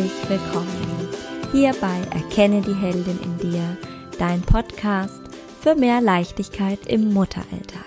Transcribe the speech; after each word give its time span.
herzlich 0.00 0.30
willkommen 0.30 1.08
hier 1.52 1.74
bei 1.78 2.00
Erkenne 2.14 2.62
die 2.62 2.74
Heldin 2.74 3.18
in 3.22 3.50
dir, 3.50 3.76
dein 4.18 4.40
Podcast 4.40 5.20
für 5.60 5.74
mehr 5.74 6.00
Leichtigkeit 6.00 6.78
im 6.86 7.12
Mutteralltag. 7.12 7.84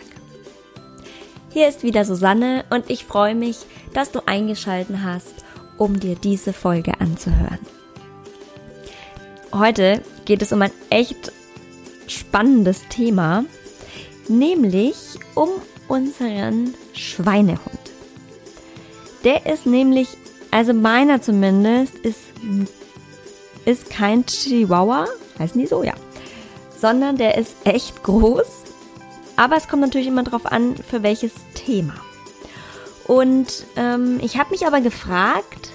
Hier 1.50 1.68
ist 1.68 1.82
wieder 1.82 2.06
Susanne 2.06 2.66
und 2.70 2.92
ich 2.92 3.06
freue 3.06 3.34
mich, 3.34 3.66
dass 3.94 4.12
du 4.12 4.20
eingeschalten 4.28 5.04
hast, 5.04 5.34
um 5.78 6.00
dir 6.00 6.16
diese 6.16 6.54
Folge 6.54 7.00
anzuhören. 7.00 7.60
Heute 9.52 10.04
geht 10.26 10.44
es 10.44 10.52
um 10.52 10.62
ein 10.62 10.72
echt 10.92 11.32
spannendes 12.06 12.88
Thema, 12.90 13.44
nämlich 14.28 14.98
um 15.34 15.50
unseren 15.88 16.76
Schweinehund. 16.94 17.60
Der 19.24 19.48
ist 19.48 19.66
nämlich, 19.66 20.10
also 20.54 20.72
meiner 20.72 21.20
zumindest, 21.20 21.96
ist, 21.96 22.20
ist 23.66 23.90
kein 23.90 24.24
Chihuahua, 24.24 25.08
heißen 25.40 25.60
die 25.60 25.66
so, 25.66 25.82
ja, 25.82 25.96
sondern 26.80 27.18
der 27.18 27.40
ist 27.40 27.56
echt 27.64 28.04
groß. 28.04 28.46
Aber 29.36 29.58
es 29.58 29.68
kommt 29.68 29.82
natürlich 29.82 30.06
immer 30.06 30.22
darauf 30.22 30.46
an, 30.46 30.76
für 30.78 31.02
welches 31.02 31.32
Thema. 31.56 31.96
Und 33.08 33.66
ähm, 33.78 34.20
ich 34.22 34.38
habe 34.38 34.52
mich 34.52 34.68
aber 34.68 34.80
gefragt, 34.80 35.72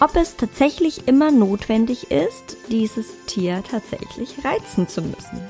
ob 0.00 0.14
es 0.16 0.36
tatsächlich 0.36 1.08
immer 1.08 1.30
notwendig 1.30 2.10
ist, 2.10 2.58
dieses 2.68 3.06
Tier 3.24 3.62
tatsächlich 3.70 4.44
reizen 4.44 4.86
zu 4.86 5.00
müssen. 5.00 5.40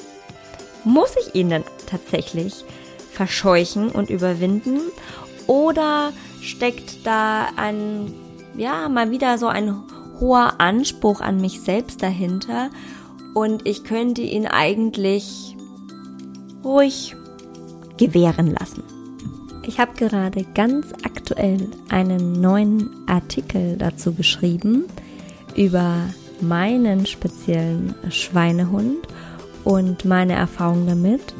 Muss 0.85 1.11
ich 1.21 1.35
ihn 1.35 1.51
denn 1.51 1.65
tatsächlich 1.91 2.65
verscheuchen 3.11 3.89
und 3.89 4.11
überwinden? 4.11 4.81
Oder 5.49 6.13
steckt 6.41 7.07
da 7.07 7.49
ein, 7.57 8.13
ja, 8.57 8.89
mal 8.89 9.11
wieder 9.11 9.39
so 9.39 9.47
ein 9.47 9.75
hoher 10.21 10.55
Anspruch 10.59 11.21
an 11.21 11.41
mich 11.41 11.61
selbst 11.61 12.03
dahinter 12.03 12.71
und 13.35 13.67
ich 13.67 13.85
könnte 13.85 14.23
ihn 14.23 14.47
eigentlich 14.47 15.57
ruhig 16.65 17.15
gewähren 17.99 18.55
lassen. 18.59 18.83
Ich 19.63 19.81
habe 19.81 19.95
gerade 19.95 20.45
ganz 20.55 20.87
aktuell 21.05 21.69
einen 21.89 22.41
neuen 22.41 22.91
Artikel 23.07 23.77
dazu 23.77 24.15
geschrieben 24.15 24.85
über 25.57 26.09
meinen 26.41 27.07
speziellen 27.07 27.95
Schweinehund 28.11 29.07
und 29.65 30.05
meine 30.05 30.35
Erfahrung 30.35 30.87
damit. 30.87 31.35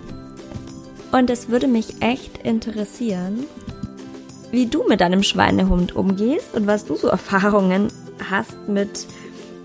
Und 1.13 1.31
es 1.31 1.49
würde 1.49 1.69
mich 1.69 2.03
echt 2.03 2.39
interessieren, 2.39 3.45
wie 4.57 4.67
du 4.67 4.89
mit 4.89 5.03
deinem 5.03 5.23
Schweinehund 5.23 5.95
umgehst 5.95 6.55
und 6.55 6.67
was 6.67 6.87
du 6.87 6.97
so 6.97 7.09
Erfahrungen 7.09 7.89
hast 8.31 8.69
mit, 8.69 9.07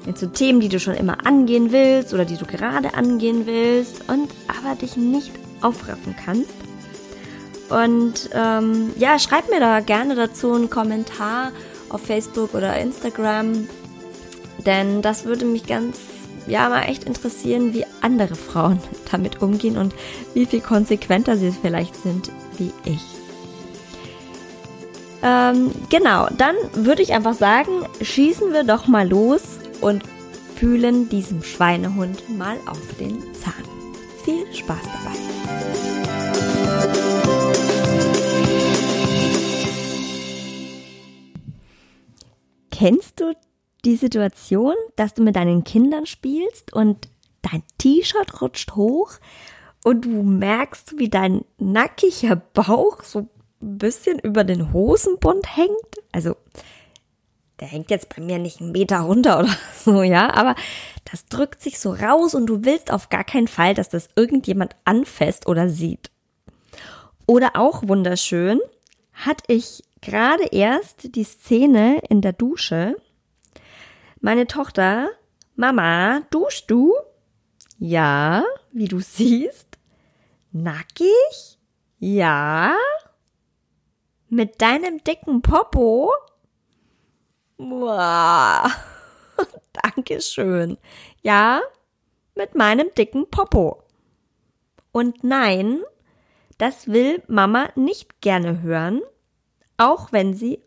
mit 0.05 0.17
so 0.17 0.27
Themen, 0.27 0.59
die 0.59 0.67
du 0.67 0.81
schon 0.81 0.95
immer 0.95 1.25
angehen 1.25 1.71
willst 1.71 2.13
oder 2.13 2.25
die 2.25 2.35
du 2.35 2.45
gerade 2.45 2.93
angehen 2.93 3.45
willst 3.45 4.09
und 4.09 4.29
aber 4.49 4.75
dich 4.75 4.97
nicht 4.97 5.31
aufraffen 5.61 6.13
kannst. 6.25 6.51
Und 7.69 8.31
ähm, 8.33 8.91
ja, 8.97 9.17
schreib 9.17 9.49
mir 9.49 9.61
da 9.61 9.79
gerne 9.79 10.13
dazu 10.15 10.51
einen 10.51 10.69
Kommentar 10.69 11.53
auf 11.87 12.01
Facebook 12.01 12.53
oder 12.53 12.77
Instagram, 12.77 13.69
denn 14.65 15.01
das 15.01 15.23
würde 15.23 15.45
mich 15.45 15.67
ganz, 15.67 15.99
ja, 16.47 16.67
mal 16.67 16.81
echt 16.81 17.05
interessieren, 17.05 17.73
wie 17.73 17.85
andere 18.01 18.35
Frauen 18.35 18.81
damit 19.11 19.41
umgehen 19.41 19.77
und 19.77 19.95
wie 20.33 20.45
viel 20.45 20.59
konsequenter 20.59 21.37
sie 21.37 21.53
vielleicht 21.61 21.95
sind 21.95 22.29
wie 22.57 22.73
ich. 22.83 23.20
Ähm, 25.23 25.71
genau, 25.89 26.27
dann 26.37 26.55
würde 26.73 27.03
ich 27.03 27.13
einfach 27.13 27.35
sagen, 27.35 27.85
schießen 28.01 28.53
wir 28.53 28.63
doch 28.63 28.87
mal 28.87 29.07
los 29.07 29.59
und 29.79 30.03
fühlen 30.55 31.09
diesem 31.09 31.43
Schweinehund 31.43 32.29
mal 32.37 32.57
auf 32.65 32.79
den 32.99 33.19
Zahn. 33.33 33.53
Viel 34.23 34.45
Spaß 34.53 34.81
dabei. 34.83 35.17
Kennst 42.71 43.19
du 43.19 43.33
die 43.85 43.95
Situation, 43.95 44.73
dass 44.95 45.13
du 45.13 45.21
mit 45.21 45.35
deinen 45.35 45.63
Kindern 45.63 46.07
spielst 46.07 46.73
und 46.73 47.09
dein 47.43 47.63
T-Shirt 47.77 48.41
rutscht 48.41 48.75
hoch 48.75 49.13
und 49.83 50.05
du 50.05 50.23
merkst, 50.23 50.97
wie 50.97 51.09
dein 51.09 51.43
nackiger 51.57 52.35
Bauch 52.35 53.03
so 53.03 53.27
ein 53.61 53.77
bisschen 53.77 54.19
über 54.19 54.43
den 54.43 54.73
Hosenbund 54.73 55.55
hängt? 55.55 55.71
Also, 56.11 56.35
der 57.59 57.67
hängt 57.67 57.91
jetzt 57.91 58.13
bei 58.13 58.21
mir 58.21 58.39
nicht 58.39 58.59
einen 58.59 58.71
Meter 58.71 58.99
runter 58.99 59.39
oder 59.39 59.55
so, 59.77 60.03
ja, 60.03 60.33
aber 60.33 60.55
das 61.09 61.25
drückt 61.27 61.61
sich 61.61 61.79
so 61.79 61.93
raus 61.93 62.35
und 62.35 62.47
du 62.47 62.65
willst 62.65 62.91
auf 62.91 63.09
gar 63.09 63.23
keinen 63.23 63.47
Fall, 63.47 63.73
dass 63.73 63.89
das 63.89 64.09
irgendjemand 64.15 64.75
anfasst 64.85 65.47
oder 65.47 65.69
sieht. 65.69 66.09
Oder 67.27 67.51
auch 67.55 67.87
wunderschön, 67.87 68.59
hatte 69.13 69.43
ich 69.47 69.83
gerade 70.01 70.45
erst 70.51 71.15
die 71.15 71.23
Szene 71.23 72.01
in 72.09 72.21
der 72.21 72.33
Dusche. 72.33 72.95
Meine 74.19 74.47
Tochter, 74.47 75.09
Mama, 75.55 76.21
duschst 76.31 76.69
du? 76.69 76.93
Ja, 77.77 78.43
wie 78.71 78.87
du 78.87 78.99
siehst. 78.99 79.67
Nackig? 80.51 81.59
Ja. 81.99 82.75
Mit 84.33 84.61
deinem 84.61 85.03
dicken 85.03 85.41
Popo? 85.41 86.09
Boah. 87.57 88.71
Dankeschön. 89.73 90.77
Ja, 91.21 91.59
mit 92.33 92.55
meinem 92.55 92.93
dicken 92.97 93.29
Popo. 93.29 93.83
Und 94.93 95.25
nein, 95.25 95.81
das 96.57 96.87
will 96.87 97.21
Mama 97.27 97.71
nicht 97.75 98.21
gerne 98.21 98.61
hören, 98.61 99.01
auch 99.75 100.13
wenn 100.13 100.33
sie 100.33 100.61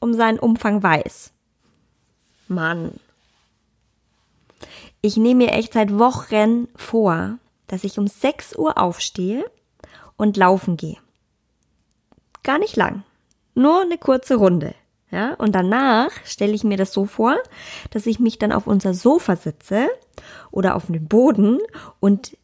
um 0.00 0.12
seinen 0.12 0.40
Umfang 0.40 0.82
weiß. 0.82 1.32
Mann. 2.48 2.98
Ich 5.00 5.16
nehme 5.16 5.44
mir 5.44 5.52
echt 5.52 5.74
seit 5.74 5.96
Wochen 5.96 6.66
vor, 6.74 7.38
dass 7.68 7.84
ich 7.84 8.00
um 8.00 8.08
6 8.08 8.56
Uhr 8.56 8.78
aufstehe 8.78 9.48
und 10.16 10.36
laufen 10.36 10.76
gehe. 10.76 11.03
Gar 12.44 12.58
nicht 12.60 12.76
lang. 12.76 13.02
Nur 13.56 13.82
eine 13.82 13.98
kurze 13.98 14.36
Runde. 14.36 14.74
Ja, 15.10 15.34
und 15.34 15.54
danach 15.54 16.10
stelle 16.24 16.54
ich 16.54 16.64
mir 16.64 16.76
das 16.76 16.92
so 16.92 17.04
vor, 17.04 17.36
dass 17.90 18.06
ich 18.06 18.18
mich 18.18 18.38
dann 18.38 18.52
auf 18.52 18.66
unser 18.66 18.94
Sofa 18.94 19.36
sitze 19.36 19.88
oder 20.50 20.74
auf 20.74 20.86
den 20.86 21.06
Boden 21.06 21.58
und 22.00 22.36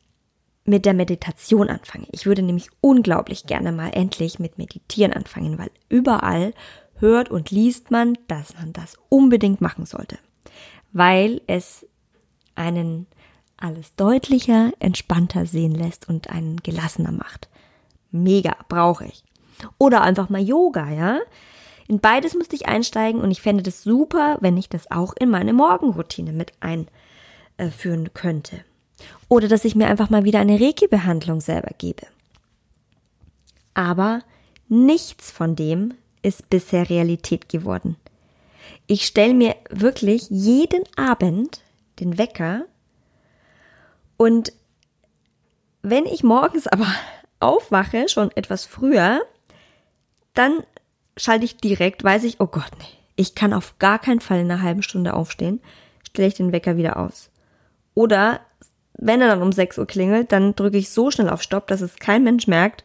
mit 0.64 0.84
der 0.86 0.94
Meditation 0.94 1.68
anfange. 1.68 2.06
Ich 2.12 2.26
würde 2.26 2.42
nämlich 2.42 2.68
unglaublich 2.80 3.46
gerne 3.46 3.72
mal 3.72 3.88
endlich 3.88 4.38
mit 4.38 4.56
Meditieren 4.56 5.12
anfangen, 5.12 5.58
weil 5.58 5.70
überall 5.88 6.54
hört 6.94 7.28
und 7.30 7.50
liest 7.50 7.90
man, 7.90 8.16
dass 8.28 8.54
man 8.54 8.72
das 8.72 8.96
unbedingt 9.08 9.60
machen 9.60 9.84
sollte, 9.84 10.18
weil 10.92 11.40
es 11.46 11.86
einen 12.54 13.06
alles 13.56 13.94
deutlicher, 13.96 14.70
entspannter 14.78 15.44
sehen 15.44 15.74
lässt 15.74 16.08
und 16.08 16.30
einen 16.30 16.58
gelassener 16.58 17.12
macht. 17.12 17.48
Mega, 18.12 18.54
brauche 18.68 19.06
ich. 19.06 19.24
Oder 19.78 20.02
einfach 20.02 20.28
mal 20.28 20.40
Yoga, 20.40 20.90
ja? 20.90 21.20
In 21.88 22.00
beides 22.00 22.34
müsste 22.34 22.54
ich 22.54 22.68
einsteigen 22.68 23.20
und 23.20 23.30
ich 23.30 23.42
fände 23.42 23.62
das 23.62 23.82
super, 23.82 24.38
wenn 24.40 24.56
ich 24.56 24.68
das 24.68 24.90
auch 24.90 25.14
in 25.18 25.28
meine 25.28 25.52
Morgenroutine 25.52 26.32
mit 26.32 26.52
einführen 26.60 28.14
könnte. 28.14 28.64
Oder 29.28 29.48
dass 29.48 29.64
ich 29.64 29.74
mir 29.74 29.88
einfach 29.88 30.10
mal 30.10 30.24
wieder 30.24 30.38
eine 30.38 30.60
Reiki-Behandlung 30.60 31.40
selber 31.40 31.70
gebe. 31.78 32.06
Aber 33.74 34.20
nichts 34.68 35.30
von 35.30 35.56
dem 35.56 35.94
ist 36.22 36.50
bisher 36.50 36.88
Realität 36.88 37.48
geworden. 37.48 37.96
Ich 38.86 39.06
stelle 39.06 39.34
mir 39.34 39.56
wirklich 39.70 40.28
jeden 40.30 40.84
Abend 40.96 41.62
den 41.98 42.18
Wecker 42.18 42.66
und 44.16 44.52
wenn 45.82 46.06
ich 46.06 46.22
morgens 46.22 46.66
aber 46.66 46.86
aufwache, 47.40 48.08
schon 48.08 48.30
etwas 48.32 48.66
früher, 48.66 49.20
dann 50.34 50.62
schalte 51.16 51.44
ich 51.44 51.56
direkt, 51.56 52.04
weiß 52.04 52.24
ich, 52.24 52.40
oh 52.40 52.46
Gott, 52.46 52.70
nee, 52.78 52.98
ich 53.16 53.34
kann 53.34 53.52
auf 53.52 53.78
gar 53.78 53.98
keinen 53.98 54.20
Fall 54.20 54.40
in 54.40 54.50
einer 54.50 54.62
halben 54.62 54.82
Stunde 54.82 55.14
aufstehen, 55.14 55.60
stelle 56.06 56.28
ich 56.28 56.34
den 56.34 56.52
Wecker 56.52 56.76
wieder 56.76 56.98
aus. 56.98 57.30
Oder 57.94 58.40
wenn 58.94 59.20
er 59.20 59.28
dann 59.28 59.42
um 59.42 59.52
6 59.52 59.78
Uhr 59.78 59.86
klingelt, 59.86 60.32
dann 60.32 60.54
drücke 60.54 60.78
ich 60.78 60.90
so 60.90 61.10
schnell 61.10 61.30
auf 61.30 61.42
Stopp, 61.42 61.66
dass 61.66 61.80
es 61.80 61.96
kein 61.96 62.22
Mensch 62.22 62.46
merkt 62.46 62.84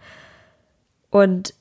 und 1.10 1.54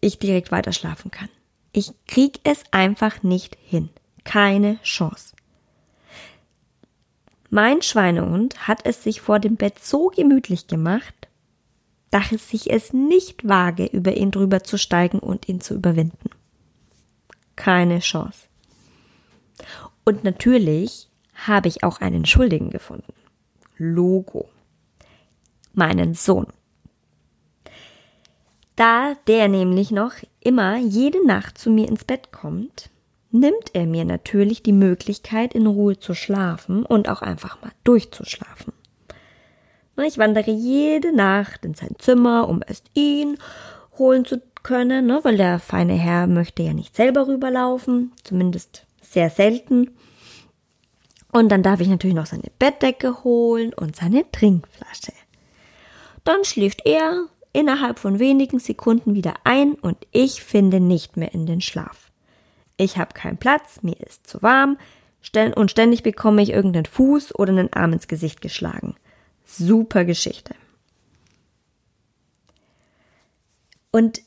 ich 0.00 0.18
direkt 0.18 0.50
weiter 0.50 0.72
schlafen 0.72 1.10
kann. 1.10 1.28
Ich 1.72 1.92
krieg 2.06 2.40
es 2.44 2.64
einfach 2.70 3.22
nicht 3.22 3.56
hin. 3.62 3.90
Keine 4.24 4.80
Chance. 4.82 5.34
Mein 7.48 7.82
Schweinehund 7.82 8.68
hat 8.68 8.86
es 8.86 9.02
sich 9.02 9.20
vor 9.20 9.40
dem 9.40 9.56
Bett 9.56 9.82
so 9.82 10.08
gemütlich 10.08 10.68
gemacht, 10.68 11.19
dass 12.10 12.52
ich 12.52 12.70
es 12.70 12.92
nicht 12.92 13.48
wage, 13.48 13.86
über 13.86 14.16
ihn 14.16 14.30
drüber 14.30 14.62
zu 14.62 14.78
steigen 14.78 15.18
und 15.18 15.48
ihn 15.48 15.60
zu 15.60 15.74
überwinden. 15.74 16.30
Keine 17.56 18.00
Chance. 18.00 18.46
Und 20.04 20.24
natürlich 20.24 21.08
habe 21.34 21.68
ich 21.68 21.84
auch 21.84 22.00
einen 22.00 22.26
Schuldigen 22.26 22.70
gefunden. 22.70 23.12
Logo. 23.76 24.48
Meinen 25.72 26.14
Sohn. 26.14 26.48
Da 28.76 29.14
der 29.26 29.48
nämlich 29.48 29.90
noch 29.90 30.14
immer 30.40 30.78
jede 30.78 31.24
Nacht 31.26 31.58
zu 31.58 31.70
mir 31.70 31.86
ins 31.86 32.04
Bett 32.04 32.32
kommt, 32.32 32.90
nimmt 33.30 33.74
er 33.74 33.86
mir 33.86 34.04
natürlich 34.04 34.62
die 34.62 34.72
Möglichkeit, 34.72 35.54
in 35.54 35.66
Ruhe 35.66 35.98
zu 35.98 36.14
schlafen 36.14 36.84
und 36.84 37.08
auch 37.08 37.22
einfach 37.22 37.60
mal 37.62 37.72
durchzuschlafen. 37.84 38.72
Ich 40.06 40.18
wandere 40.18 40.50
jede 40.50 41.14
Nacht 41.14 41.64
in 41.64 41.74
sein 41.74 41.94
Zimmer, 41.98 42.48
um 42.48 42.62
erst 42.66 42.90
ihn 42.94 43.38
holen 43.98 44.24
zu 44.24 44.40
können, 44.62 45.06
ne, 45.06 45.20
weil 45.22 45.36
der 45.36 45.58
feine 45.58 45.94
Herr 45.94 46.26
möchte 46.26 46.62
ja 46.62 46.72
nicht 46.72 46.96
selber 46.96 47.26
rüberlaufen, 47.26 48.12
zumindest 48.24 48.86
sehr 49.02 49.30
selten. 49.30 49.90
Und 51.32 51.50
dann 51.50 51.62
darf 51.62 51.80
ich 51.80 51.88
natürlich 51.88 52.16
noch 52.16 52.26
seine 52.26 52.50
Bettdecke 52.58 53.24
holen 53.24 53.72
und 53.72 53.96
seine 53.96 54.30
Trinkflasche. 54.30 55.12
Dann 56.24 56.44
schläft 56.44 56.84
er 56.84 57.26
innerhalb 57.52 57.98
von 57.98 58.18
wenigen 58.18 58.58
Sekunden 58.58 59.14
wieder 59.14 59.34
ein 59.44 59.74
und 59.74 59.96
ich 60.12 60.42
finde 60.42 60.80
nicht 60.80 61.16
mehr 61.16 61.32
in 61.32 61.46
den 61.46 61.60
Schlaf. 61.60 62.10
Ich 62.76 62.96
habe 62.98 63.14
keinen 63.14 63.38
Platz, 63.38 63.82
mir 63.82 63.98
ist 64.00 64.26
zu 64.26 64.42
warm 64.42 64.78
und 65.54 65.70
ständig 65.70 66.02
bekomme 66.02 66.42
ich 66.42 66.50
irgendeinen 66.50 66.86
Fuß 66.86 67.34
oder 67.34 67.50
einen 67.50 67.72
Arm 67.72 67.92
ins 67.92 68.08
Gesicht 68.08 68.40
geschlagen. 68.40 68.96
Super 69.52 70.04
Geschichte. 70.04 70.54
Und 73.90 74.22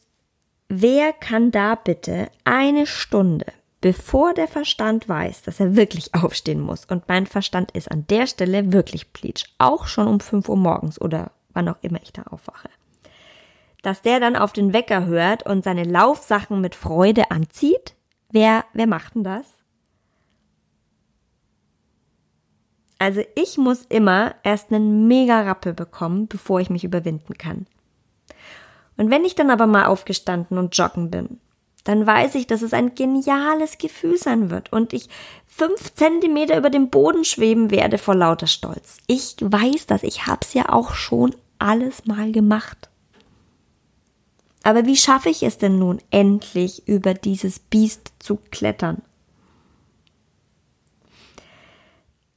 wer 0.67 1.13
kann 1.13 1.51
da 1.51 1.75
bitte 1.75 2.29
eine 2.43 2.85
Stunde, 2.85 3.45
bevor 3.79 4.33
der 4.33 4.49
Verstand 4.49 5.07
weiß, 5.07 5.43
dass 5.43 5.61
er 5.61 5.77
wirklich 5.77 6.13
aufstehen 6.13 6.59
muss, 6.59 6.85
und 6.85 7.07
mein 7.07 7.25
Verstand 7.25 7.71
ist 7.71 7.89
an 7.89 8.05
der 8.07 8.27
Stelle 8.27 8.73
wirklich 8.73 9.13
pleatsch, 9.13 9.45
auch 9.59 9.87
schon 9.87 10.07
um 10.07 10.19
5 10.19 10.49
Uhr 10.49 10.57
morgens 10.57 10.99
oder 10.99 11.31
wann 11.53 11.69
auch 11.69 11.81
immer 11.81 12.01
ich 12.03 12.11
da 12.11 12.23
aufwache, 12.23 12.69
dass 13.81 14.01
der 14.01 14.19
dann 14.19 14.35
auf 14.35 14.51
den 14.51 14.73
Wecker 14.73 15.05
hört 15.05 15.45
und 15.45 15.63
seine 15.63 15.85
Laufsachen 15.85 16.59
mit 16.59 16.75
Freude 16.75 17.31
anzieht? 17.31 17.95
Wer, 18.29 18.65
wer 18.73 18.87
macht 18.87 19.15
denn 19.15 19.23
das? 19.23 19.45
Also 23.03 23.21
ich 23.35 23.57
muss 23.57 23.81
immer 23.89 24.33
erst 24.43 24.71
einen 24.71 25.09
mega 25.09 25.41
Rappel 25.41 25.73
bekommen, 25.73 26.29
bevor 26.29 26.61
ich 26.61 26.69
mich 26.69 26.85
überwinden 26.85 27.37
kann. 27.37 27.67
Und 28.95 29.11
wenn 29.11 29.25
ich 29.25 29.35
dann 29.35 29.49
aber 29.49 29.67
mal 29.67 29.87
aufgestanden 29.87 30.57
und 30.57 30.77
joggen 30.77 31.11
bin, 31.11 31.41
dann 31.83 32.07
weiß 32.07 32.35
ich, 32.35 32.47
dass 32.47 32.61
es 32.61 32.73
ein 32.73 32.95
geniales 32.95 33.77
Gefühl 33.77 34.17
sein 34.17 34.49
wird 34.49 34.71
und 34.71 34.93
ich 34.93 35.09
fünf 35.45 35.93
Zentimeter 35.95 36.57
über 36.57 36.69
dem 36.69 36.89
Boden 36.89 37.25
schweben 37.25 37.71
werde 37.71 37.97
vor 37.97 38.15
lauter 38.15 38.47
Stolz. 38.47 38.99
Ich 39.07 39.35
weiß 39.41 39.85
das, 39.87 40.03
ich 40.03 40.25
hab's 40.25 40.53
ja 40.53 40.69
auch 40.69 40.93
schon 40.93 41.35
alles 41.59 42.05
mal 42.05 42.31
gemacht. 42.31 42.89
Aber 44.63 44.85
wie 44.85 44.95
schaffe 44.95 45.27
ich 45.27 45.43
es 45.43 45.57
denn 45.57 45.77
nun 45.77 45.99
endlich 46.09 46.87
über 46.87 47.13
dieses 47.13 47.59
Biest 47.59 48.13
zu 48.19 48.37
klettern? 48.49 49.01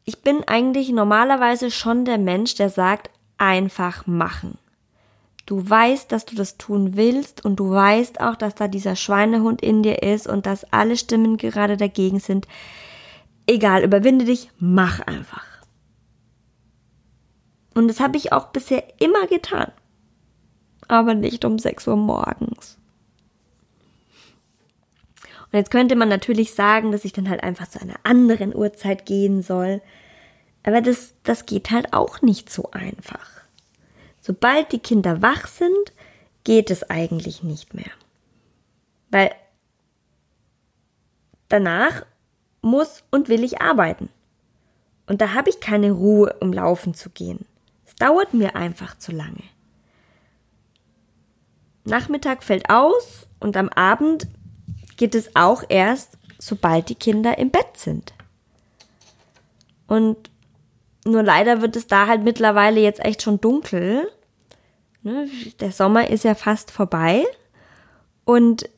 Ich 0.09 0.23
bin 0.23 0.45
eigentlich 0.47 0.91
normalerweise 0.91 1.73
schon 1.73 2.05
der 2.05 2.17
Mensch, 2.17 2.55
der 2.55 2.71
sagt, 2.71 3.11
einfach 3.39 4.07
machen. 4.07 4.57
Du 5.47 5.69
weißt, 5.69 6.11
dass 6.13 6.25
du 6.25 6.37
das 6.37 6.59
tun 6.59 6.97
willst 6.97 7.45
und 7.45 7.57
du 7.57 7.71
weißt 7.71 8.21
auch, 8.21 8.37
dass 8.37 8.55
da 8.55 8.69
dieser 8.69 8.95
Schweinehund 8.95 9.63
in 9.63 9.83
dir 9.83 10.05
ist 10.05 10.29
und 10.29 10.47
dass 10.47 10.73
alle 10.73 10.97
Stimmen 10.97 11.39
gerade 11.39 11.77
dagegen 11.77 12.21
sind. 12.21 12.47
Egal, 13.49 13.83
überwinde 13.83 14.25
dich, 14.27 14.51
mach 14.61 15.01
einfach. 15.01 15.45
Und 17.75 17.89
das 17.89 17.99
habe 17.99 18.17
ich 18.17 18.33
auch 18.33 18.47
bisher 18.47 18.85
immer 19.01 19.27
getan. 19.27 19.73
Aber 20.87 21.15
nicht 21.15 21.45
um 21.45 21.59
6 21.59 21.89
Uhr 21.89 21.97
morgens. 21.97 22.79
Und 25.57 25.61
jetzt 25.61 25.71
könnte 25.71 25.97
man 25.97 26.11
natürlich 26.11 26.53
sagen, 26.53 26.93
dass 26.93 27.07
ich 27.07 27.15
dann 27.15 27.31
halt 27.31 27.43
einfach 27.43 27.67
zu 27.67 27.81
einer 27.81 27.95
anderen 28.03 28.55
Uhrzeit 28.55 29.07
gehen 29.07 29.41
soll. 29.41 29.81
Aber 30.65 30.83
das, 30.83 31.15
das 31.23 31.47
geht 31.47 31.71
halt 31.71 31.95
auch 31.95 32.21
nicht 32.21 32.51
so 32.51 32.73
einfach. 32.73 33.31
Sobald 34.21 34.71
die 34.73 34.81
Kinder 34.81 35.23
wach 35.23 35.47
sind, 35.47 35.95
geht 36.45 36.71
es 36.71 36.91
eigentlich 36.91 37.43
nicht 37.43 37.73
mehr. 37.73 37.91
Weil 39.11 39.31
danach 41.49 42.05
muss 42.61 43.03
und 43.11 43.31
will 43.31 43.43
ich 43.43 43.63
arbeiten. 43.63 44.11
Und 45.07 45.23
da 45.23 45.33
habe 45.33 45.49
ich 45.49 45.61
keine 45.61 45.93
Ruhe, 45.93 46.37
um 46.41 46.53
laufen 46.53 46.93
zu 46.93 47.09
gehen. 47.09 47.47
Es 47.87 47.95
dauert 47.95 48.35
mir 48.35 48.57
einfach 48.57 48.99
zu 48.99 49.11
lange. 49.11 49.45
Nachmittag 51.85 52.45
fällt 52.45 52.69
aus 52.69 53.27
und 53.41 53.57
am 53.57 53.71
Abend 53.71 54.27
geht 54.97 55.15
es 55.15 55.35
auch 55.35 55.63
erst, 55.69 56.19
sobald 56.39 56.89
die 56.89 56.95
Kinder 56.95 57.39
im 57.39 57.51
Bett 57.51 57.77
sind. 57.77 58.15
Und 59.87 60.31
nur 61.05 61.23
leider 61.23 61.63
wird 61.63 61.77
es 61.77 61.87
da 61.87 62.07
halt 62.07 62.25
mittlerweile 62.25 62.81
jetzt 62.81 63.05
echt 63.05 63.23
schon 63.23 63.41
dunkel. 63.41 64.09
Ne, 65.03 65.29
der 65.61 65.71
Sommer 65.71 66.11
ist 66.11 66.25
ja 66.25 66.35
fast 66.35 66.71
vorbei. 66.71 67.25
Und 68.25 68.69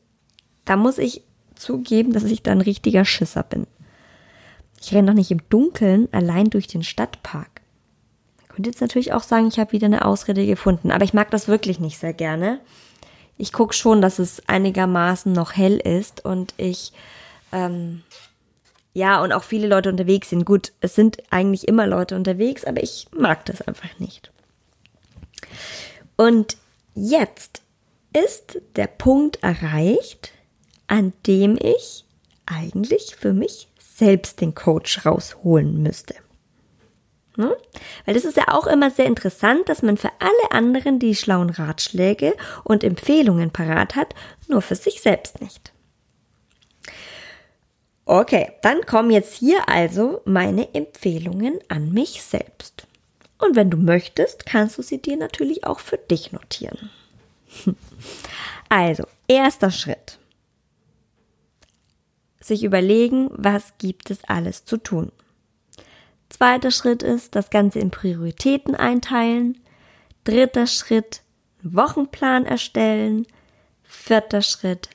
da 0.65 0.75
muss 0.75 0.99
ich 0.99 1.23
zugeben, 1.55 2.13
dass 2.13 2.23
ich 2.25 2.43
da 2.43 2.51
ein 2.51 2.61
richtiger 2.61 3.03
Schisser 3.03 3.43
bin. 3.43 3.65
Ich 4.81 4.93
renne 4.93 5.07
doch 5.07 5.15
nicht 5.15 5.31
im 5.31 5.41
Dunkeln 5.49 6.07
allein 6.11 6.49
durch 6.49 6.67
den 6.67 6.83
Stadtpark. 6.83 7.61
Man 8.37 8.47
könnte 8.55 8.69
jetzt 8.69 8.81
natürlich 8.81 9.11
auch 9.11 9.23
sagen, 9.23 9.47
ich 9.47 9.59
habe 9.59 9.71
wieder 9.71 9.87
eine 9.87 10.05
Ausrede 10.05 10.45
gefunden, 10.45 10.91
aber 10.91 11.03
ich 11.03 11.13
mag 11.13 11.31
das 11.31 11.47
wirklich 11.47 11.79
nicht 11.79 11.97
sehr 11.97 12.13
gerne 12.13 12.59
ich 13.39 13.53
gucke 13.53 13.73
schon, 13.73 14.01
dass 14.01 14.19
es 14.19 14.47
einigermaßen 14.47 15.31
noch 15.31 15.55
hell 15.55 15.77
ist 15.77 16.25
und 16.25 16.53
ich, 16.57 16.91
ähm, 17.53 18.03
ja, 18.93 19.23
und 19.23 19.31
auch 19.31 19.43
viele 19.43 19.67
Leute 19.67 19.89
unterwegs 19.89 20.29
sind. 20.29 20.45
Gut, 20.45 20.73
es 20.81 20.93
sind 20.93 21.23
eigentlich 21.29 21.67
immer 21.67 21.87
Leute 21.87 22.17
unterwegs, 22.17 22.65
aber 22.65 22.83
ich 22.83 23.07
mag 23.15 23.45
das 23.45 23.61
einfach 23.61 23.97
nicht. 23.97 24.29
Und 26.17 26.57
jetzt 26.95 27.61
ist 28.11 28.61
der 28.75 28.87
Punkt 28.87 29.41
erreicht, 29.41 30.33
an 30.87 31.13
dem 31.25 31.57
ich 31.61 32.03
eigentlich 32.45 33.15
für 33.15 33.31
mich 33.31 33.69
selbst 33.79 34.41
den 34.41 34.53
Coach 34.53 35.05
rausholen 35.05 35.81
müsste. 35.81 36.15
Hm? 37.39 37.53
Weil 38.03 38.15
das 38.15 38.25
ist 38.25 38.35
ja 38.35 38.49
auch 38.49 38.67
immer 38.67 38.91
sehr 38.91 39.05
interessant, 39.05 39.69
dass 39.69 39.81
man 39.81 39.95
für 39.95 40.11
alle 40.19 40.51
anderen 40.51 40.99
die 40.99 41.15
schlauen 41.15 41.49
Ratschläge 41.49 42.35
und 42.65 42.83
Empfehlungen 42.83 43.51
parat 43.51 43.95
hat, 43.95 44.13
nur 44.49 44.61
für 44.61 44.75
sich 44.75 44.99
selbst 45.01 45.39
nicht. 45.39 45.71
Okay, 48.03 48.51
dann 48.61 48.85
kommen 48.85 49.09
jetzt 49.09 49.35
hier 49.35 49.69
also 49.69 50.21
meine 50.25 50.73
Empfehlungen 50.75 51.59
an 51.69 51.93
mich 51.93 52.21
selbst. 52.23 52.87
Und 53.37 53.55
wenn 53.55 53.69
du 53.69 53.77
möchtest, 53.77 54.45
kannst 54.45 54.77
du 54.77 54.81
sie 54.81 55.01
dir 55.01 55.15
natürlich 55.15 55.63
auch 55.63 55.79
für 55.79 55.97
dich 55.97 56.31
notieren. 56.31 56.91
Also, 58.71 59.05
erster 59.27 59.71
Schritt. 59.71 60.19
Sich 62.39 62.63
überlegen, 62.63 63.31
was 63.31 63.73
gibt 63.79 64.11
es 64.11 64.23
alles 64.25 64.63
zu 64.63 64.77
tun. 64.77 65.11
Zweiter 66.29 66.71
Schritt 66.71 67.03
ist, 67.03 67.35
das 67.35 67.49
Ganze 67.49 67.79
in 67.79 67.91
Prioritäten 67.91 68.75
einteilen. 68.75 69.59
Dritter 70.23 70.67
Schritt, 70.67 71.21
Wochenplan 71.63 72.45
erstellen. 72.45 73.25
Vierter 73.83 74.41
Schritt, 74.41 74.89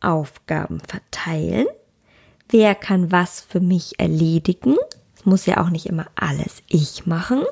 Aufgaben 0.00 0.80
verteilen. 0.80 1.66
Wer 2.48 2.74
kann 2.74 3.12
was 3.12 3.40
für 3.40 3.60
mich 3.60 4.00
erledigen? 4.00 4.76
Es 5.16 5.26
muss 5.26 5.46
ja 5.46 5.62
auch 5.62 5.70
nicht 5.70 5.86
immer 5.86 6.06
alles 6.14 6.62
ich 6.68 7.06
machen. 7.06 7.44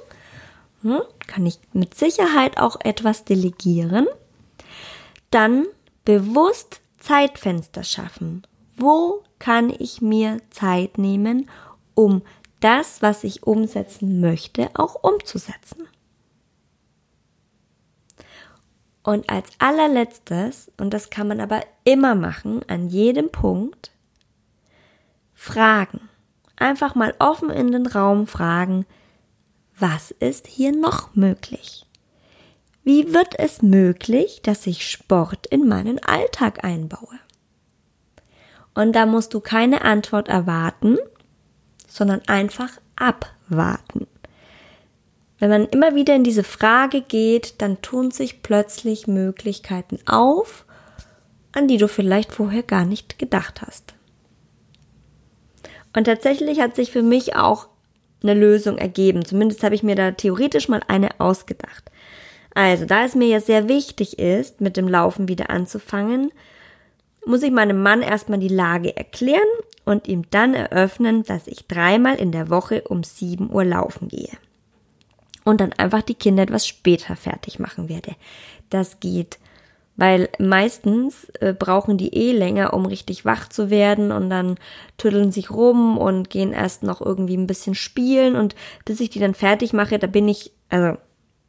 Hm? 0.82 1.02
Kann 1.26 1.44
ich 1.44 1.58
mit 1.72 1.94
Sicherheit 1.94 2.58
auch 2.58 2.78
etwas 2.80 3.24
delegieren. 3.24 4.06
Dann 5.30 5.66
bewusst 6.04 6.80
Zeitfenster 6.98 7.84
schaffen. 7.84 8.46
Wo 8.76 9.22
kann 9.38 9.72
ich 9.76 10.00
mir 10.00 10.38
Zeit 10.50 10.96
nehmen, 10.98 11.50
um 11.94 12.22
das, 12.60 13.02
was 13.02 13.24
ich 13.24 13.46
umsetzen 13.46 14.20
möchte, 14.20 14.70
auch 14.74 15.02
umzusetzen. 15.02 15.86
Und 19.02 19.30
als 19.30 19.50
allerletztes, 19.58 20.72
und 20.78 20.92
das 20.92 21.10
kann 21.10 21.28
man 21.28 21.40
aber 21.40 21.60
immer 21.84 22.14
machen, 22.14 22.62
an 22.68 22.88
jedem 22.88 23.30
Punkt, 23.30 23.92
fragen. 25.32 26.08
Einfach 26.56 26.94
mal 26.94 27.14
offen 27.18 27.50
in 27.50 27.70
den 27.70 27.86
Raum 27.86 28.26
fragen, 28.26 28.86
was 29.78 30.10
ist 30.10 30.46
hier 30.46 30.72
noch 30.72 31.14
möglich? 31.14 31.86
Wie 32.82 33.12
wird 33.12 33.38
es 33.38 33.62
möglich, 33.62 34.40
dass 34.42 34.66
ich 34.66 34.88
Sport 34.88 35.46
in 35.46 35.68
meinen 35.68 36.02
Alltag 36.02 36.64
einbaue? 36.64 37.20
Und 38.74 38.92
da 38.94 39.06
musst 39.06 39.34
du 39.34 39.40
keine 39.40 39.82
Antwort 39.82 40.28
erwarten, 40.28 40.98
sondern 41.96 42.20
einfach 42.26 42.72
abwarten. 42.94 44.06
Wenn 45.38 45.48
man 45.48 45.66
immer 45.66 45.94
wieder 45.94 46.14
in 46.14 46.24
diese 46.24 46.44
Frage 46.44 47.00
geht, 47.00 47.62
dann 47.62 47.80
tun 47.80 48.10
sich 48.10 48.42
plötzlich 48.42 49.06
Möglichkeiten 49.06 49.98
auf, 50.06 50.66
an 51.52 51.68
die 51.68 51.78
du 51.78 51.88
vielleicht 51.88 52.32
vorher 52.32 52.62
gar 52.62 52.84
nicht 52.84 53.18
gedacht 53.18 53.62
hast. 53.62 53.94
Und 55.94 56.04
tatsächlich 56.04 56.60
hat 56.60 56.76
sich 56.76 56.92
für 56.92 57.02
mich 57.02 57.34
auch 57.34 57.68
eine 58.22 58.34
Lösung 58.34 58.76
ergeben. 58.76 59.24
Zumindest 59.24 59.62
habe 59.62 59.74
ich 59.74 59.82
mir 59.82 59.94
da 59.94 60.10
theoretisch 60.10 60.68
mal 60.68 60.82
eine 60.88 61.18
ausgedacht. 61.18 61.90
Also, 62.54 62.84
da 62.84 63.04
es 63.04 63.14
mir 63.14 63.28
ja 63.28 63.40
sehr 63.40 63.68
wichtig 63.68 64.18
ist, 64.18 64.60
mit 64.60 64.76
dem 64.76 64.88
Laufen 64.88 65.28
wieder 65.28 65.48
anzufangen, 65.48 66.30
muss 67.24 67.42
ich 67.42 67.50
meinem 67.50 67.82
Mann 67.82 68.02
erstmal 68.02 68.38
die 68.38 68.48
Lage 68.48 68.94
erklären 68.96 69.40
und 69.86 70.08
ihm 70.08 70.24
dann 70.30 70.52
eröffnen, 70.52 71.22
dass 71.22 71.46
ich 71.46 71.66
dreimal 71.66 72.16
in 72.16 72.32
der 72.32 72.50
Woche 72.50 72.82
um 72.82 73.02
7 73.02 73.50
Uhr 73.50 73.64
laufen 73.64 74.08
gehe. 74.08 74.32
Und 75.44 75.60
dann 75.60 75.72
einfach 75.72 76.02
die 76.02 76.16
Kinder 76.16 76.42
etwas 76.42 76.66
später 76.66 77.16
fertig 77.16 77.60
machen 77.60 77.88
werde. 77.88 78.16
Das 78.68 78.98
geht. 79.00 79.38
Weil 79.94 80.28
meistens 80.38 81.26
äh, 81.40 81.54
brauchen 81.54 81.96
die 81.96 82.12
eh 82.14 82.32
länger, 82.32 82.74
um 82.74 82.84
richtig 82.84 83.24
wach 83.24 83.48
zu 83.48 83.70
werden 83.70 84.12
und 84.12 84.28
dann 84.28 84.56
tüddeln 84.98 85.32
sich 85.32 85.50
rum 85.50 85.96
und 85.96 86.28
gehen 86.28 86.52
erst 86.52 86.82
noch 86.82 87.00
irgendwie 87.00 87.36
ein 87.36 87.46
bisschen 87.46 87.74
spielen 87.74 88.36
und 88.36 88.54
bis 88.84 89.00
ich 89.00 89.08
die 89.08 89.20
dann 89.20 89.34
fertig 89.34 89.72
mache, 89.72 89.98
da 89.98 90.06
bin 90.06 90.28
ich, 90.28 90.52
also 90.68 90.98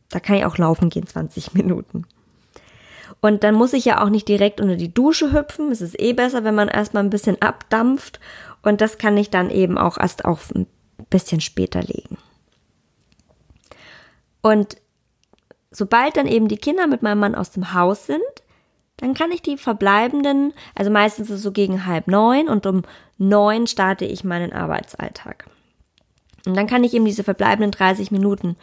da 0.09 0.19
kann 0.21 0.37
ich 0.37 0.45
auch 0.45 0.57
laufen 0.57 0.89
gehen, 0.89 1.07
20 1.07 1.55
Minuten. 1.55 2.05
Und 3.21 3.43
dann 3.43 3.55
muss 3.55 3.73
ich 3.73 3.85
ja 3.85 4.03
auch 4.03 4.09
nicht 4.09 4.27
direkt 4.27 4.61
unter 4.61 4.75
die 4.75 4.93
Dusche 4.93 5.33
hüpfen. 5.33 5.71
Es 5.71 5.81
ist 5.81 5.99
eh 5.99 6.13
besser, 6.13 6.43
wenn 6.43 6.55
man 6.55 6.67
erstmal 6.67 7.03
ein 7.03 7.09
bisschen 7.09 7.41
abdampft. 7.41 8.19
Und 8.61 8.81
das 8.81 8.97
kann 8.97 9.17
ich 9.17 9.29
dann 9.29 9.49
eben 9.49 9.77
auch 9.77 9.97
erst 9.97 10.25
auch 10.25 10.39
ein 10.53 10.67
bisschen 11.09 11.41
später 11.41 11.81
legen. 11.81 12.17
Und 14.41 14.77
sobald 15.71 16.17
dann 16.17 16.27
eben 16.27 16.47
die 16.47 16.57
Kinder 16.57 16.87
mit 16.87 17.01
meinem 17.01 17.19
Mann 17.19 17.35
aus 17.35 17.51
dem 17.51 17.73
Haus 17.73 18.05
sind, 18.05 18.21
dann 18.97 19.13
kann 19.13 19.31
ich 19.31 19.41
die 19.41 19.57
verbleibenden, 19.57 20.53
also 20.73 20.89
meistens 20.89 21.29
ist 21.29 21.43
so 21.43 21.51
gegen 21.51 21.85
halb 21.85 22.07
neun 22.07 22.49
und 22.49 22.65
um 22.65 22.81
neun 23.17 23.67
starte 23.67 24.05
ich 24.05 24.23
meinen 24.23 24.53
Arbeitsalltag. 24.53 25.45
Und 26.45 26.55
dann 26.55 26.67
kann 26.67 26.83
ich 26.83 26.93
eben 26.93 27.05
diese 27.05 27.23
verbleibenden 27.23 27.71
30 27.71 28.09
Minuten 28.09 28.55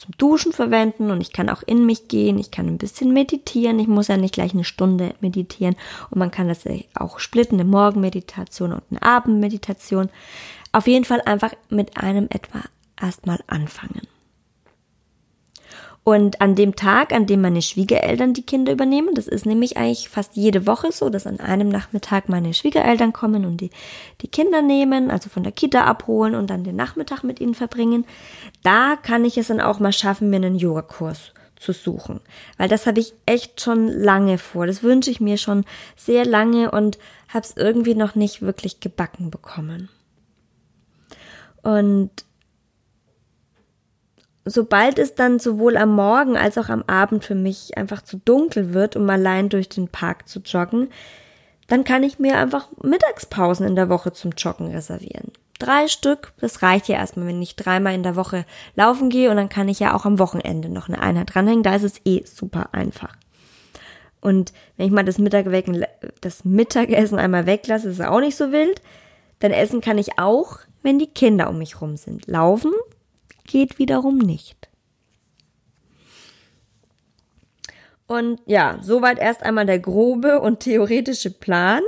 zum 0.00 0.12
Duschen 0.16 0.52
verwenden 0.52 1.10
und 1.10 1.20
ich 1.20 1.30
kann 1.30 1.50
auch 1.50 1.62
in 1.62 1.84
mich 1.84 2.08
gehen, 2.08 2.38
ich 2.38 2.50
kann 2.50 2.66
ein 2.66 2.78
bisschen 2.78 3.12
meditieren, 3.12 3.78
ich 3.78 3.86
muss 3.86 4.08
ja 4.08 4.16
nicht 4.16 4.32
gleich 4.32 4.54
eine 4.54 4.64
Stunde 4.64 5.14
meditieren 5.20 5.76
und 6.08 6.18
man 6.18 6.30
kann 6.30 6.48
das 6.48 6.64
auch 6.94 7.18
splitten, 7.18 7.60
eine 7.60 7.68
Morgenmeditation 7.68 8.72
und 8.72 8.82
eine 8.90 9.02
Abendmeditation. 9.02 10.08
Auf 10.72 10.86
jeden 10.86 11.04
Fall 11.04 11.20
einfach 11.20 11.52
mit 11.68 11.98
einem 11.98 12.28
etwa 12.30 12.62
erstmal 12.98 13.40
anfangen. 13.46 14.08
Und 16.02 16.40
an 16.40 16.54
dem 16.54 16.76
Tag, 16.76 17.12
an 17.12 17.26
dem 17.26 17.42
meine 17.42 17.60
Schwiegereltern 17.60 18.32
die 18.32 18.42
Kinder 18.42 18.72
übernehmen, 18.72 19.14
das 19.14 19.28
ist 19.28 19.44
nämlich 19.44 19.76
eigentlich 19.76 20.08
fast 20.08 20.34
jede 20.34 20.66
Woche 20.66 20.92
so, 20.92 21.10
dass 21.10 21.26
an 21.26 21.40
einem 21.40 21.68
Nachmittag 21.68 22.28
meine 22.28 22.54
Schwiegereltern 22.54 23.12
kommen 23.12 23.44
und 23.44 23.58
die, 23.58 23.70
die 24.22 24.28
Kinder 24.28 24.62
nehmen, 24.62 25.10
also 25.10 25.28
von 25.28 25.42
der 25.42 25.52
Kita 25.52 25.84
abholen 25.84 26.34
und 26.34 26.48
dann 26.48 26.64
den 26.64 26.76
Nachmittag 26.76 27.22
mit 27.22 27.38
ihnen 27.38 27.54
verbringen, 27.54 28.06
da 28.62 28.96
kann 28.96 29.26
ich 29.26 29.36
es 29.36 29.48
dann 29.48 29.60
auch 29.60 29.78
mal 29.78 29.92
schaffen, 29.92 30.30
mir 30.30 30.36
einen 30.36 30.56
Yogakurs 30.56 31.32
zu 31.56 31.72
suchen. 31.72 32.20
Weil 32.56 32.70
das 32.70 32.86
habe 32.86 32.98
ich 32.98 33.12
echt 33.26 33.60
schon 33.60 33.86
lange 33.86 34.38
vor. 34.38 34.66
Das 34.66 34.82
wünsche 34.82 35.10
ich 35.10 35.20
mir 35.20 35.36
schon 35.36 35.64
sehr 35.96 36.24
lange 36.24 36.70
und 36.70 36.98
habe 37.28 37.44
es 37.44 37.56
irgendwie 37.56 37.94
noch 37.94 38.14
nicht 38.14 38.40
wirklich 38.40 38.80
gebacken 38.80 39.30
bekommen. 39.30 39.90
Und 41.62 42.10
sobald 44.44 44.98
es 44.98 45.14
dann 45.14 45.38
sowohl 45.38 45.76
am 45.76 45.94
Morgen 45.94 46.36
als 46.36 46.58
auch 46.58 46.68
am 46.68 46.82
Abend 46.86 47.24
für 47.24 47.34
mich 47.34 47.76
einfach 47.76 48.02
zu 48.02 48.18
dunkel 48.18 48.74
wird, 48.74 48.96
um 48.96 49.08
allein 49.08 49.48
durch 49.48 49.68
den 49.68 49.88
Park 49.88 50.28
zu 50.28 50.40
joggen, 50.40 50.88
dann 51.68 51.84
kann 51.84 52.02
ich 52.02 52.18
mir 52.18 52.36
einfach 52.36 52.68
Mittagspausen 52.82 53.66
in 53.66 53.76
der 53.76 53.88
Woche 53.88 54.12
zum 54.12 54.32
Joggen 54.32 54.72
reservieren. 54.72 55.32
Drei 55.58 55.88
Stück, 55.88 56.32
das 56.40 56.62
reicht 56.62 56.88
ja 56.88 56.96
erstmal, 56.96 57.26
wenn 57.26 57.42
ich 57.42 57.54
dreimal 57.54 57.94
in 57.94 58.02
der 58.02 58.16
Woche 58.16 58.46
laufen 58.74 59.10
gehe 59.10 59.30
und 59.30 59.36
dann 59.36 59.50
kann 59.50 59.68
ich 59.68 59.78
ja 59.78 59.94
auch 59.94 60.06
am 60.06 60.18
Wochenende 60.18 60.70
noch 60.70 60.88
eine 60.88 61.00
Einheit 61.00 61.34
dranhängen, 61.34 61.62
da 61.62 61.76
ist 61.76 61.84
es 61.84 62.00
eh 62.04 62.24
super 62.24 62.70
einfach. 62.72 63.14
Und 64.20 64.52
wenn 64.76 64.86
ich 64.86 64.92
mal 64.92 65.04
das, 65.04 65.18
Mittagwecken, 65.18 65.84
das 66.20 66.44
Mittagessen 66.44 67.18
einmal 67.18 67.46
weglasse, 67.46 67.88
ist 67.88 68.00
es 68.00 68.06
auch 68.06 68.20
nicht 68.20 68.36
so 68.36 68.52
wild. 68.52 68.82
Dann 69.38 69.52
essen 69.52 69.80
kann 69.80 69.96
ich 69.96 70.18
auch, 70.18 70.58
wenn 70.82 70.98
die 70.98 71.06
Kinder 71.06 71.48
um 71.48 71.58
mich 71.58 71.80
rum 71.80 71.96
sind. 71.96 72.26
Laufen 72.26 72.72
geht 73.44 73.78
wiederum 73.78 74.18
nicht. 74.18 74.68
Und 78.06 78.40
ja, 78.46 78.78
soweit 78.82 79.20
erst 79.20 79.44
einmal 79.44 79.66
der 79.66 79.78
grobe 79.78 80.40
und 80.40 80.60
theoretische 80.60 81.30
Plan. 81.30 81.82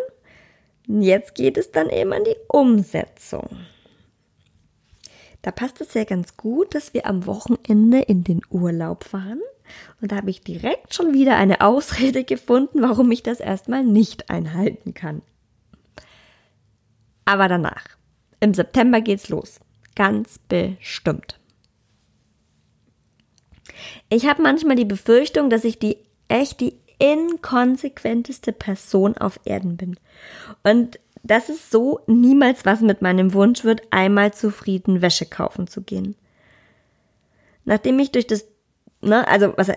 Jetzt 0.86 1.34
geht 1.34 1.56
es 1.58 1.72
dann 1.72 1.90
eben 1.90 2.12
an 2.12 2.22
die 2.22 2.36
Umsetzung. 2.48 3.48
Da 5.42 5.50
passt 5.50 5.80
es 5.80 5.94
ja 5.94 6.04
ganz 6.04 6.36
gut, 6.36 6.76
dass 6.76 6.94
wir 6.94 7.06
am 7.06 7.26
Wochenende 7.26 7.98
in 7.98 8.22
den 8.22 8.40
Urlaub 8.50 9.02
fahren. 9.02 9.40
Und 10.00 10.12
da 10.12 10.16
habe 10.16 10.30
ich 10.30 10.42
direkt 10.42 10.94
schon 10.94 11.12
wieder 11.12 11.36
eine 11.36 11.60
Ausrede 11.60 12.22
gefunden, 12.22 12.82
warum 12.82 13.10
ich 13.10 13.24
das 13.24 13.40
erstmal 13.40 13.82
nicht 13.82 14.30
einhalten 14.30 14.94
kann. 14.94 15.22
Aber 17.24 17.48
danach. 17.48 17.84
Im 18.38 18.54
September 18.54 19.00
geht's 19.00 19.28
los. 19.28 19.58
Ganz 19.96 20.38
bestimmt. 20.48 21.40
Ich 24.08 24.26
habe 24.26 24.42
manchmal 24.42 24.76
die 24.76 24.84
Befürchtung, 24.84 25.50
dass 25.50 25.64
ich 25.64 25.78
die 25.78 25.96
echt 26.28 26.60
die 26.60 26.74
inkonsequenteste 26.98 28.52
Person 28.52 29.16
auf 29.16 29.40
Erden 29.44 29.76
bin. 29.76 29.96
Und 30.62 30.98
dass 31.22 31.48
es 31.48 31.70
so 31.70 32.00
niemals 32.06 32.64
was 32.64 32.80
mit 32.80 33.02
meinem 33.02 33.32
Wunsch 33.34 33.64
wird, 33.64 33.82
einmal 33.90 34.32
zufrieden 34.32 35.02
Wäsche 35.02 35.26
kaufen 35.26 35.66
zu 35.66 35.82
gehen. 35.82 36.16
Nachdem 37.64 37.98
ich 37.98 38.10
durch 38.10 38.26
das, 38.26 38.46
ne, 39.00 39.26
also 39.28 39.52
was, 39.56 39.70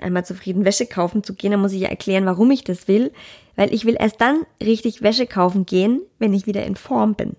einmal 0.00 0.24
zufrieden 0.24 0.64
Wäsche 0.64 0.86
kaufen 0.86 1.22
zu 1.22 1.34
gehen, 1.34 1.52
dann 1.52 1.60
muss 1.60 1.72
ich 1.72 1.82
ja 1.82 1.88
erklären, 1.88 2.26
warum 2.26 2.50
ich 2.50 2.64
das 2.64 2.88
will, 2.88 3.12
weil 3.56 3.72
ich 3.72 3.84
will 3.84 3.96
erst 3.98 4.20
dann 4.20 4.46
richtig 4.62 5.02
Wäsche 5.02 5.26
kaufen 5.26 5.66
gehen, 5.66 6.02
wenn 6.18 6.34
ich 6.34 6.46
wieder 6.46 6.64
in 6.64 6.76
Form 6.76 7.14
bin. 7.14 7.36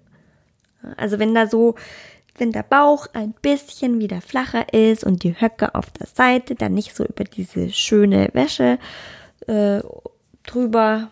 Also 0.97 1.19
wenn 1.19 1.33
da 1.33 1.47
so 1.47 1.75
wenn 2.37 2.51
der 2.51 2.63
Bauch 2.63 3.07
ein 3.13 3.33
bisschen 3.41 3.99
wieder 3.99 4.21
flacher 4.21 4.73
ist 4.73 5.03
und 5.03 5.23
die 5.23 5.39
Höcke 5.39 5.75
auf 5.75 5.89
der 5.91 6.07
Seite 6.07 6.55
dann 6.55 6.73
nicht 6.73 6.95
so 6.95 7.05
über 7.05 7.23
diese 7.23 7.69
schöne 7.71 8.29
Wäsche 8.33 8.77
äh, 9.47 9.81
drüber 10.43 11.09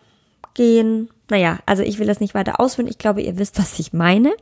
gehen. 0.54 1.10
Naja, 1.30 1.60
also 1.66 1.84
ich 1.84 2.00
will 2.00 2.08
das 2.08 2.20
nicht 2.20 2.34
weiter 2.34 2.60
ausführen. 2.60 2.88
Ich 2.88 2.98
glaube, 2.98 3.22
ihr 3.22 3.38
wisst, 3.38 3.58
was 3.58 3.80
ich 3.80 3.94
meine. 3.94 4.34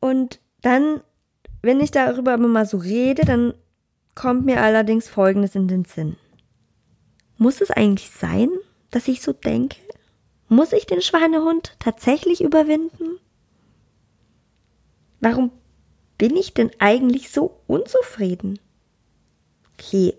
Und 0.00 0.40
dann, 0.62 1.00
wenn 1.62 1.80
ich 1.80 1.92
darüber 1.92 2.34
immer 2.34 2.48
mal 2.48 2.66
so 2.66 2.76
rede, 2.76 3.24
dann 3.24 3.54
kommt 4.14 4.44
mir 4.44 4.60
allerdings 4.62 5.08
Folgendes 5.08 5.54
in 5.54 5.68
den 5.68 5.84
Sinn. 5.84 6.16
Muss 7.38 7.60
es 7.60 7.70
eigentlich 7.70 8.10
sein, 8.10 8.48
dass 8.90 9.08
ich 9.08 9.22
so 9.22 9.32
denke? 9.32 9.76
Muss 10.48 10.72
ich 10.72 10.86
den 10.86 11.00
Schweinehund 11.00 11.76
tatsächlich 11.78 12.42
überwinden? 12.42 13.18
Warum 15.22 15.52
bin 16.18 16.36
ich 16.36 16.52
denn 16.52 16.70
eigentlich 16.80 17.30
so 17.30 17.58
unzufrieden? 17.68 18.58
Okay, 19.78 20.14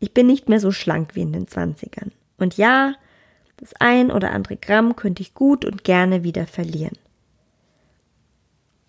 ich 0.00 0.12
bin 0.12 0.26
nicht 0.26 0.48
mehr 0.48 0.60
so 0.60 0.72
schlank 0.72 1.14
wie 1.14 1.20
in 1.20 1.32
den 1.32 1.46
Zwanzigern. 1.46 2.10
Und 2.38 2.56
ja, 2.56 2.94
das 3.58 3.74
ein 3.78 4.10
oder 4.10 4.32
andere 4.32 4.56
Gramm 4.56 4.96
könnte 4.96 5.22
ich 5.22 5.34
gut 5.34 5.66
und 5.66 5.84
gerne 5.84 6.24
wieder 6.24 6.46
verlieren. 6.46 6.96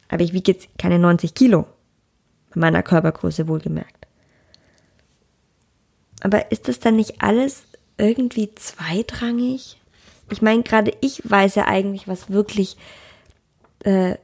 Aber 0.08 0.24
ich 0.24 0.32
wiege 0.32 0.54
jetzt 0.54 0.70
keine 0.78 1.00
90 1.00 1.34
Kilo. 1.34 1.68
Bei 2.54 2.62
meiner 2.62 2.82
Körpergröße 2.82 3.50
wohlgemerkt. 3.50 4.08
Aber 6.22 6.52
ist 6.52 6.70
das 6.70 6.80
dann 6.80 6.96
nicht 6.96 7.22
alles 7.22 7.64
irgendwie 7.98 8.56
zweitrangig? 8.56 9.82
Ich 10.30 10.42
meine, 10.42 10.64
gerade 10.64 10.94
ich 11.02 11.30
weiß 11.30 11.56
ja 11.56 11.66
eigentlich, 11.66 12.08
was 12.08 12.30
wirklich 12.30 12.78
äh, 13.84 14.16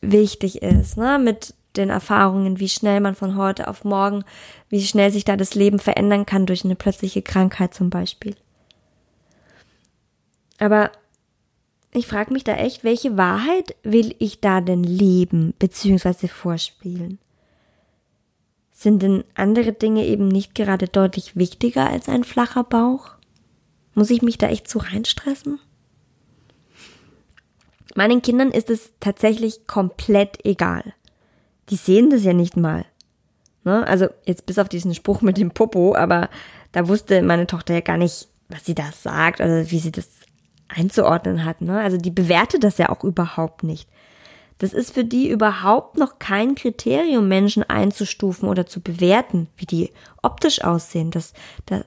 wichtig 0.00 0.62
ist, 0.62 0.96
ne? 0.96 1.18
mit 1.18 1.54
den 1.76 1.90
Erfahrungen, 1.90 2.58
wie 2.58 2.68
schnell 2.68 3.00
man 3.00 3.14
von 3.14 3.36
heute 3.36 3.68
auf 3.68 3.84
morgen, 3.84 4.24
wie 4.68 4.84
schnell 4.84 5.10
sich 5.10 5.24
da 5.24 5.36
das 5.36 5.54
Leben 5.54 5.78
verändern 5.78 6.26
kann 6.26 6.46
durch 6.46 6.64
eine 6.64 6.74
plötzliche 6.74 7.22
Krankheit 7.22 7.74
zum 7.74 7.90
Beispiel. 7.90 8.34
Aber 10.58 10.90
ich 11.92 12.06
frage 12.06 12.32
mich 12.32 12.44
da 12.44 12.54
echt, 12.54 12.84
welche 12.84 13.16
Wahrheit 13.16 13.74
will 13.82 14.14
ich 14.18 14.40
da 14.40 14.60
denn 14.60 14.84
leben 14.84 15.54
bzw. 15.58 16.28
vorspielen? 16.28 17.18
Sind 18.72 19.02
denn 19.02 19.24
andere 19.34 19.72
Dinge 19.72 20.06
eben 20.06 20.28
nicht 20.28 20.54
gerade 20.54 20.86
deutlich 20.86 21.36
wichtiger 21.36 21.88
als 21.88 22.08
ein 22.08 22.24
flacher 22.24 22.64
Bauch? 22.64 23.16
Muss 23.94 24.10
ich 24.10 24.22
mich 24.22 24.38
da 24.38 24.48
echt 24.48 24.68
zu 24.68 24.78
reinstressen? 24.78 25.60
Meinen 27.94 28.22
Kindern 28.22 28.50
ist 28.50 28.70
es 28.70 28.92
tatsächlich 29.00 29.66
komplett 29.66 30.44
egal. 30.44 30.94
Die 31.68 31.76
sehen 31.76 32.10
das 32.10 32.24
ja 32.24 32.32
nicht 32.32 32.56
mal. 32.56 32.84
Ne? 33.64 33.86
Also 33.86 34.08
jetzt 34.24 34.46
bis 34.46 34.58
auf 34.58 34.68
diesen 34.68 34.94
Spruch 34.94 35.22
mit 35.22 35.36
dem 35.36 35.50
Popo, 35.50 35.94
aber 35.94 36.30
da 36.72 36.88
wusste 36.88 37.22
meine 37.22 37.46
Tochter 37.46 37.74
ja 37.74 37.80
gar 37.80 37.96
nicht, 37.96 38.28
was 38.48 38.64
sie 38.64 38.74
da 38.74 38.90
sagt 38.92 39.40
oder 39.40 39.70
wie 39.70 39.78
sie 39.78 39.92
das 39.92 40.08
einzuordnen 40.68 41.44
hat. 41.44 41.60
Ne? 41.60 41.80
Also 41.80 41.96
die 41.96 42.10
bewertet 42.10 42.64
das 42.64 42.78
ja 42.78 42.88
auch 42.88 43.04
überhaupt 43.04 43.62
nicht. 43.62 43.88
Das 44.58 44.74
ist 44.74 44.92
für 44.92 45.04
die 45.04 45.30
überhaupt 45.30 45.96
noch 45.96 46.18
kein 46.18 46.54
Kriterium, 46.54 47.28
Menschen 47.28 47.62
einzustufen 47.62 48.48
oder 48.48 48.66
zu 48.66 48.80
bewerten, 48.80 49.48
wie 49.56 49.64
die 49.64 49.90
optisch 50.22 50.62
aussehen. 50.62 51.10
Das, 51.10 51.32
das, 51.64 51.84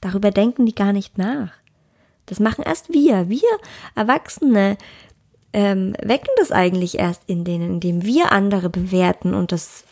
darüber 0.00 0.30
denken 0.30 0.66
die 0.66 0.74
gar 0.74 0.92
nicht 0.92 1.18
nach. 1.18 1.52
Das 2.26 2.40
machen 2.40 2.64
erst 2.64 2.92
wir. 2.92 3.28
Wir 3.28 3.48
Erwachsene 3.94 4.76
ähm, 5.52 5.94
wecken 6.02 6.30
das 6.36 6.52
eigentlich 6.52 6.98
erst 6.98 7.22
in 7.26 7.44
denen, 7.44 7.74
indem 7.74 8.04
wir 8.04 8.32
andere 8.32 8.68
bewerten 8.68 9.32
und 9.32 9.52
das 9.52 9.84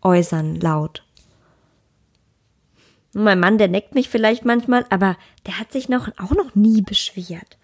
äußern 0.00 0.56
laut. 0.56 1.04
Mein 3.14 3.40
Mann, 3.40 3.58
der 3.58 3.68
neckt 3.68 3.94
mich 3.94 4.08
vielleicht 4.08 4.44
manchmal, 4.44 4.86
aber 4.90 5.16
der 5.46 5.60
hat 5.60 5.70
sich 5.70 5.88
noch, 5.88 6.08
auch 6.18 6.32
noch 6.32 6.54
nie 6.54 6.80
beschwert. 6.80 7.58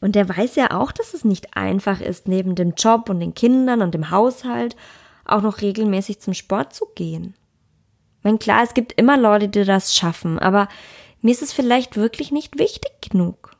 Und 0.00 0.14
der 0.14 0.28
weiß 0.28 0.56
ja 0.56 0.70
auch, 0.70 0.92
dass 0.92 1.12
es 1.12 1.24
nicht 1.24 1.56
einfach 1.56 2.00
ist, 2.00 2.26
neben 2.26 2.54
dem 2.54 2.72
Job 2.72 3.10
und 3.10 3.20
den 3.20 3.34
Kindern 3.34 3.82
und 3.82 3.92
dem 3.92 4.10
Haushalt 4.10 4.74
auch 5.26 5.42
noch 5.42 5.60
regelmäßig 5.60 6.20
zum 6.20 6.32
Sport 6.32 6.74
zu 6.74 6.86
gehen. 6.94 7.34
Ich 8.18 8.24
meine, 8.24 8.38
klar, 8.38 8.62
es 8.62 8.74
gibt 8.74 8.98
immer 8.98 9.18
Leute, 9.18 9.48
die 9.48 9.64
das 9.64 9.94
schaffen, 9.94 10.38
aber 10.38 10.68
mir 11.22 11.32
ist 11.32 11.42
es 11.42 11.52
vielleicht 11.52 11.96
wirklich 11.96 12.32
nicht 12.32 12.58
wichtig 12.58 12.92
genug. 13.00 13.56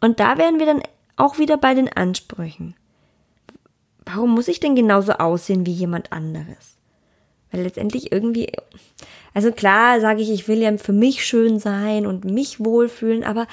Und 0.00 0.20
da 0.20 0.38
wären 0.38 0.58
wir 0.58 0.66
dann 0.66 0.82
auch 1.16 1.38
wieder 1.38 1.56
bei 1.56 1.74
den 1.74 1.88
Ansprüchen. 1.88 2.74
Warum 4.04 4.30
muss 4.30 4.48
ich 4.48 4.60
denn 4.60 4.74
genauso 4.74 5.12
aussehen 5.12 5.66
wie 5.66 5.72
jemand 5.72 6.12
anderes? 6.12 6.76
Weil 7.50 7.62
letztendlich 7.62 8.10
irgendwie, 8.10 8.50
also 9.34 9.52
klar 9.52 10.00
sage 10.00 10.22
ich, 10.22 10.30
ich 10.30 10.48
will 10.48 10.60
ja 10.60 10.76
für 10.78 10.92
mich 10.92 11.24
schön 11.24 11.58
sein 11.58 12.06
und 12.06 12.24
mich 12.24 12.58
wohlfühlen, 12.58 13.24
aber 13.24 13.46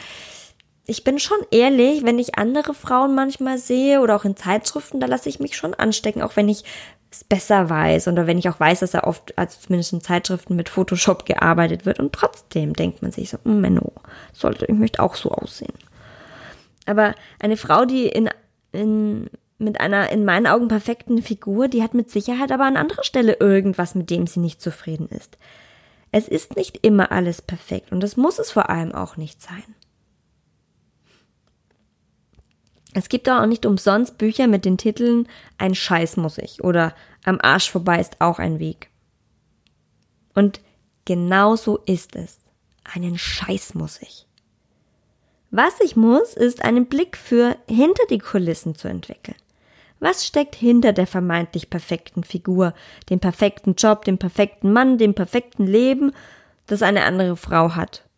ich 0.87 1.03
bin 1.03 1.19
schon 1.19 1.37
ehrlich, 1.51 2.03
wenn 2.03 2.17
ich 2.17 2.39
andere 2.39 2.73
Frauen 2.73 3.13
manchmal 3.13 3.59
sehe 3.59 4.01
oder 4.01 4.15
auch 4.15 4.25
in 4.25 4.35
Zeitschriften, 4.35 4.99
da 4.99 5.05
lasse 5.05 5.29
ich 5.29 5.39
mich 5.39 5.55
schon 5.55 5.75
anstecken, 5.75 6.23
auch 6.23 6.35
wenn 6.35 6.49
ich 6.49 6.63
es 7.11 7.23
besser 7.23 7.69
weiß 7.69 8.07
oder 8.07 8.27
wenn 8.27 8.37
ich 8.37 8.49
auch 8.49 8.59
weiß, 8.59 8.81
dass 8.81 8.91
da 8.91 9.03
oft, 9.03 9.37
also 9.37 9.57
zumindest 9.59 9.93
in 9.93 10.01
Zeitschriften 10.01 10.55
mit 10.55 10.69
Photoshop 10.69 11.25
gearbeitet 11.25 11.85
wird 11.85 11.99
und 11.99 12.13
trotzdem 12.13 12.73
denkt 12.73 13.01
man 13.01 13.11
sich 13.11 13.29
so, 13.29 13.37
hm, 13.43 13.61
Menno, 13.61 13.93
sollte, 14.33 14.65
ich 14.65 14.75
möchte 14.75 15.01
auch 15.01 15.15
so 15.15 15.31
aussehen. 15.31 15.73
Aber 16.85 17.15
eine 17.39 17.57
Frau, 17.57 17.85
die 17.85 18.07
in, 18.07 18.29
in, 18.71 19.29
mit 19.57 19.79
einer 19.79 20.11
in 20.11 20.23
meinen 20.23 20.47
Augen 20.47 20.67
perfekten 20.67 21.21
Figur, 21.21 21.67
die 21.67 21.83
hat 21.83 21.93
mit 21.93 22.11
Sicherheit 22.11 22.51
aber 22.51 22.65
an 22.65 22.77
anderer 22.77 23.03
Stelle 23.03 23.37
irgendwas, 23.39 23.95
mit 23.95 24.09
dem 24.09 24.27
sie 24.27 24.39
nicht 24.39 24.61
zufrieden 24.61 25.07
ist. 25.09 25.37
Es 26.11 26.27
ist 26.27 26.55
nicht 26.55 26.79
immer 26.85 27.11
alles 27.11 27.41
perfekt 27.41 27.91
und 27.91 28.01
das 28.01 28.17
muss 28.17 28.39
es 28.39 28.51
vor 28.51 28.69
allem 28.69 28.93
auch 28.93 29.17
nicht 29.17 29.41
sein. 29.41 29.75
Es 32.93 33.09
gibt 33.09 33.29
auch 33.29 33.45
nicht 33.45 33.65
umsonst 33.65 34.17
Bücher 34.17 34.47
mit 34.47 34.65
den 34.65 34.77
Titeln 34.77 35.27
Ein 35.57 35.75
Scheiß 35.75 36.17
muss 36.17 36.37
ich 36.37 36.63
oder 36.63 36.95
Am 37.23 37.39
Arsch 37.41 37.69
vorbei 37.69 37.99
ist 37.99 38.19
auch 38.19 38.39
ein 38.39 38.59
Weg. 38.59 38.89
Und 40.33 40.61
genau 41.05 41.55
so 41.55 41.77
ist 41.85 42.15
es. 42.15 42.39
Einen 42.83 43.17
Scheiß 43.17 43.75
muss 43.75 44.01
ich. 44.01 44.25
Was 45.51 45.79
ich 45.81 45.95
muss, 45.95 46.33
ist 46.33 46.63
einen 46.63 46.85
Blick 46.85 47.17
für 47.17 47.57
hinter 47.67 48.03
die 48.09 48.19
Kulissen 48.19 48.75
zu 48.75 48.87
entwickeln. 48.87 49.37
Was 49.99 50.25
steckt 50.25 50.55
hinter 50.55 50.93
der 50.93 51.07
vermeintlich 51.07 51.69
perfekten 51.69 52.23
Figur, 52.23 52.73
dem 53.09 53.19
perfekten 53.19 53.75
Job, 53.75 54.05
dem 54.05 54.17
perfekten 54.17 54.71
Mann, 54.71 54.97
dem 54.97 55.13
perfekten 55.13 55.67
Leben, 55.67 56.13
das 56.67 56.81
eine 56.81 57.03
andere 57.03 57.35
Frau 57.35 57.75
hat? 57.75 58.08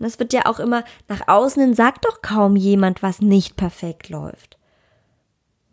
Das 0.00 0.18
wird 0.18 0.32
ja 0.32 0.46
auch 0.46 0.58
immer 0.58 0.82
nach 1.08 1.28
außen 1.28 1.62
hin 1.62 1.74
sagt 1.74 2.04
doch 2.04 2.22
kaum 2.22 2.56
jemand, 2.56 3.02
was 3.02 3.20
nicht 3.20 3.56
perfekt 3.56 4.08
läuft. 4.08 4.58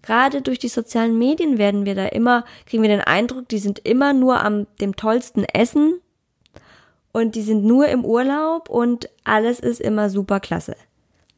Gerade 0.01 0.41
durch 0.41 0.59
die 0.59 0.67
sozialen 0.67 1.17
Medien 1.17 1.57
werden 1.57 1.85
wir 1.85 1.95
da 1.95 2.05
immer, 2.05 2.45
kriegen 2.65 2.83
wir 2.83 2.89
den 2.89 3.01
Eindruck, 3.01 3.49
die 3.49 3.59
sind 3.59 3.79
immer 3.79 4.13
nur 4.13 4.43
am 4.43 4.67
dem 4.79 4.95
tollsten 4.95 5.43
Essen, 5.43 6.01
und 7.17 7.33
die 7.33 7.41
sind 7.41 7.65
nur 7.65 7.87
im 7.87 8.05
Urlaub 8.05 8.69
und 8.69 9.09
alles 9.23 9.59
ist 9.59 9.81
immer 9.81 10.11
super 10.11 10.39
klasse. 10.39 10.75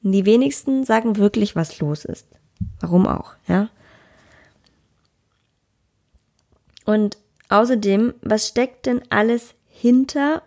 Und 0.04 0.12
die 0.12 0.26
wenigsten 0.26 0.84
sagen 0.84 1.16
wirklich, 1.16 1.56
was 1.56 1.80
los 1.80 2.04
ist. 2.04 2.28
Warum 2.82 3.08
auch, 3.08 3.36
ja? 3.48 3.70
Und 6.86 7.18
außerdem, 7.48 8.14
was 8.22 8.50
steckt 8.50 8.88
denn 8.88 9.02
alles 9.10 9.54
hinter 9.70 10.42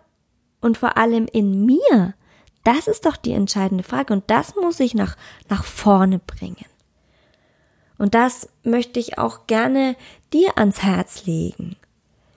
und 0.61 0.77
vor 0.77 0.97
allem 0.97 1.25
in 1.25 1.65
mir? 1.65 2.13
Das 2.63 2.87
ist 2.87 3.05
doch 3.05 3.17
die 3.17 3.33
entscheidende 3.33 3.83
Frage 3.83 4.13
und 4.13 4.29
das 4.29 4.55
muss 4.55 4.79
ich 4.79 4.93
nach, 4.93 5.17
nach 5.49 5.65
vorne 5.65 6.19
bringen. 6.19 6.65
Und 7.97 8.15
das 8.15 8.49
möchte 8.63 8.99
ich 8.99 9.17
auch 9.17 9.47
gerne 9.47 9.95
dir 10.31 10.57
ans 10.57 10.81
Herz 10.81 11.25
legen. 11.25 11.75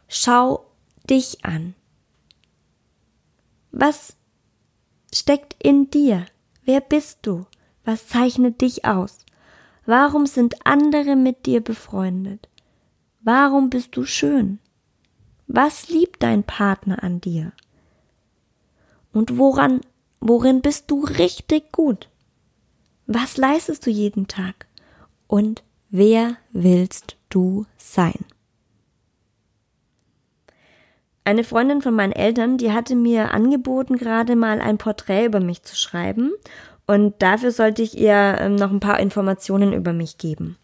Schau 0.09 0.67
dich 1.09 1.45
an. 1.45 1.75
Was 3.71 4.17
steckt 5.13 5.57
in 5.63 5.91
dir? 5.91 6.27
Wer 6.65 6.81
bist 6.81 7.21
du? 7.23 7.47
Was 7.85 8.09
zeichnet 8.09 8.61
dich 8.61 8.85
aus? 8.85 9.19
Warum 9.87 10.27
sind 10.27 10.67
andere 10.67 11.15
mit 11.15 11.47
dir 11.47 11.63
befreundet? 11.63 12.49
Warum 13.21 13.71
bist 13.71 13.97
du 13.97 14.05
schön? 14.05 14.59
Was 15.47 15.89
liebt 15.89 16.23
dein 16.23 16.43
Partner 16.43 17.03
an 17.03 17.21
dir? 17.21 17.53
Und 19.13 19.39
woran, 19.39 19.81
worin 20.21 20.61
bist 20.63 20.91
du 20.91 21.05
richtig 21.05 21.73
gut? 21.73 22.09
Was 23.07 23.37
leistest 23.37 23.87
du 23.87 23.91
jeden 23.91 24.27
Tag? 24.27 24.67
Und 25.27 25.63
wer 25.91 26.37
willst 26.53 27.17
du 27.29 27.67
sein? 27.77 28.25
Eine 31.25 31.43
Freundin 31.43 31.83
von 31.83 31.95
meinen 31.95 32.13
Eltern, 32.13 32.57
die 32.57 32.73
hatte 32.73 32.95
mir 32.95 33.33
angeboten, 33.33 33.97
gerade 33.97 34.37
mal 34.37 34.61
ein 34.61 34.79
Porträt 34.79 35.27
über 35.27 35.41
mich 35.41 35.63
zu 35.63 35.75
schreiben. 35.75 36.33
Und 36.87 37.21
dafür 37.21 37.51
sollte 37.51 37.83
ich 37.83 37.99
ihr 37.99 38.37
ähm, 38.39 38.55
noch 38.55 38.71
ein 38.71 38.79
paar 38.79 39.01
Informationen 39.01 39.73
über 39.73 39.93
mich 39.93 40.19
geben. 40.19 40.57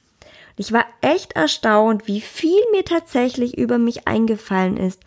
Ich 0.56 0.72
war 0.72 0.84
echt 1.00 1.32
erstaunt, 1.32 2.06
wie 2.06 2.20
viel 2.20 2.60
mir 2.70 2.84
tatsächlich 2.84 3.58
über 3.58 3.78
mich 3.78 4.06
eingefallen 4.06 4.76
ist. 4.76 5.02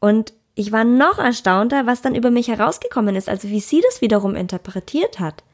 Und 0.00 0.32
ich 0.58 0.72
war 0.72 0.84
noch 0.84 1.18
erstaunter, 1.18 1.86
was 1.86 2.00
dann 2.00 2.14
über 2.14 2.30
mich 2.30 2.48
herausgekommen 2.48 3.14
ist, 3.14 3.28
also 3.28 3.50
wie 3.50 3.60
sie 3.60 3.82
das 3.82 4.00
wiederum 4.00 4.34
interpretiert 4.34 5.20
hat. 5.20 5.44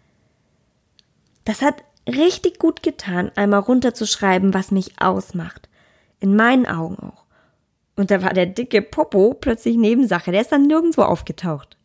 Das 1.44 1.60
hat 1.60 1.82
richtig 2.06 2.60
gut 2.60 2.84
getan, 2.84 3.32
einmal 3.34 3.60
runterzuschreiben, 3.60 4.54
was 4.54 4.70
mich 4.70 5.00
ausmacht. 5.00 5.68
In 6.20 6.36
meinen 6.36 6.66
Augen 6.66 6.96
auch. 7.00 7.24
Und 7.96 8.12
da 8.12 8.22
war 8.22 8.32
der 8.32 8.46
dicke 8.46 8.80
Popo 8.80 9.34
plötzlich 9.34 9.76
Nebensache. 9.76 10.30
Der 10.30 10.40
ist 10.40 10.52
dann 10.52 10.68
nirgendwo 10.68 11.02
aufgetaucht. 11.02 11.76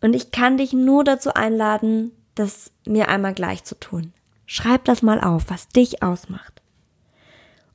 Und 0.00 0.14
ich 0.14 0.32
kann 0.32 0.56
dich 0.56 0.72
nur 0.72 1.04
dazu 1.04 1.34
einladen, 1.34 2.10
das 2.34 2.72
mir 2.84 3.08
einmal 3.08 3.34
gleich 3.34 3.62
zu 3.62 3.78
tun. 3.78 4.12
Schreib 4.44 4.84
das 4.86 5.02
mal 5.02 5.20
auf, 5.20 5.44
was 5.50 5.68
dich 5.68 6.02
ausmacht. 6.02 6.62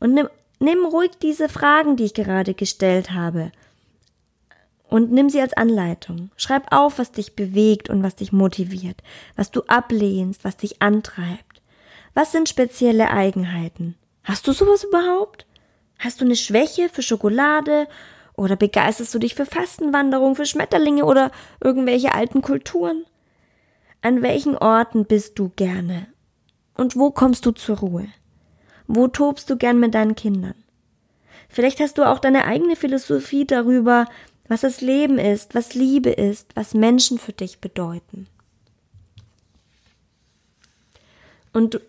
Und 0.02 0.16
nimm, 0.16 0.28
nimm 0.60 0.86
ruhig 0.86 1.12
diese 1.22 1.50
Fragen, 1.50 1.96
die 1.96 2.06
ich 2.06 2.14
gerade 2.14 2.54
gestellt 2.54 3.12
habe, 3.12 3.52
und 4.88 5.12
nimm 5.12 5.30
sie 5.30 5.42
als 5.42 5.54
Anleitung. 5.54 6.30
Schreib 6.38 6.72
auf, 6.72 7.00
was 7.00 7.12
dich 7.12 7.36
bewegt 7.36 7.90
und 7.90 8.04
was 8.04 8.16
dich 8.16 8.32
motiviert, 8.32 9.02
was 9.36 9.52
du 9.52 9.64
ablehnst, 9.64 10.44
was 10.44 10.58
dich 10.58 10.82
antreibt. 10.82 11.62
Was 12.14 12.32
sind 12.32 12.48
spezielle 12.48 13.10
Eigenheiten? 13.10 13.96
Hast 14.24 14.48
du 14.48 14.54
sowas 14.54 14.84
überhaupt? 14.84 15.46
Hast 16.00 16.22
du 16.22 16.26
eine 16.26 16.36
Schwäche 16.36 16.90
für 16.90 17.02
Schokolade 17.02 17.88
oder 18.36 18.56
begeisterst 18.56 19.14
du 19.14 19.20
dich 19.20 19.36
für 19.36 19.46
Fastenwanderung, 19.46 20.36
für 20.36 20.46
Schmetterlinge 20.46 21.06
oder 21.06 21.32
irgendwelche 21.62 22.14
alten 22.14 22.42
Kulturen? 22.42 23.06
An 24.02 24.22
welchen 24.22 24.58
Orten 24.58 25.06
bist 25.06 25.40
du 25.40 25.52
gerne? 25.56 26.08
Und 26.76 26.96
wo 26.96 27.12
kommst 27.12 27.46
du 27.46 27.52
zur 27.52 27.80
Ruhe? 27.80 28.08
Wo 28.88 29.08
tobst 29.08 29.50
du 29.50 29.58
gern 29.58 29.80
mit 29.80 29.94
deinen 29.94 30.16
Kindern? 30.16 30.56
Vielleicht 31.50 31.80
hast 31.80 31.98
du 31.98 32.04
auch 32.04 32.20
deine 32.20 32.46
eigene 32.46 32.76
Philosophie 32.76 33.46
darüber, 33.46 34.06
was 34.48 34.62
das 34.62 34.82
Leben 34.82 35.18
ist, 35.18 35.56
was 35.56 35.74
Liebe 35.74 36.10
ist, 36.12 36.56
was 36.56 36.74
Menschen 36.74 37.18
für 37.18 37.34
dich 37.34 37.60
bedeuten. 37.60 38.28
Und 41.54 41.80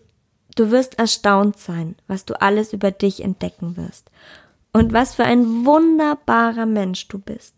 Du 0.57 0.71
wirst 0.71 0.97
erstaunt 0.97 1.59
sein, 1.59 1.95
was 2.07 2.25
du 2.25 2.41
alles 2.41 2.73
über 2.73 2.89
dich 2.89 3.23
entdecken 3.23 3.77
wirst 3.77 4.09
und 4.73 4.91
was 4.91 5.13
für 5.13 5.23
ein 5.23 5.67
wunderbarer 5.67 6.65
Mensch 6.65 7.07
du 7.09 7.19
bist. 7.19 7.53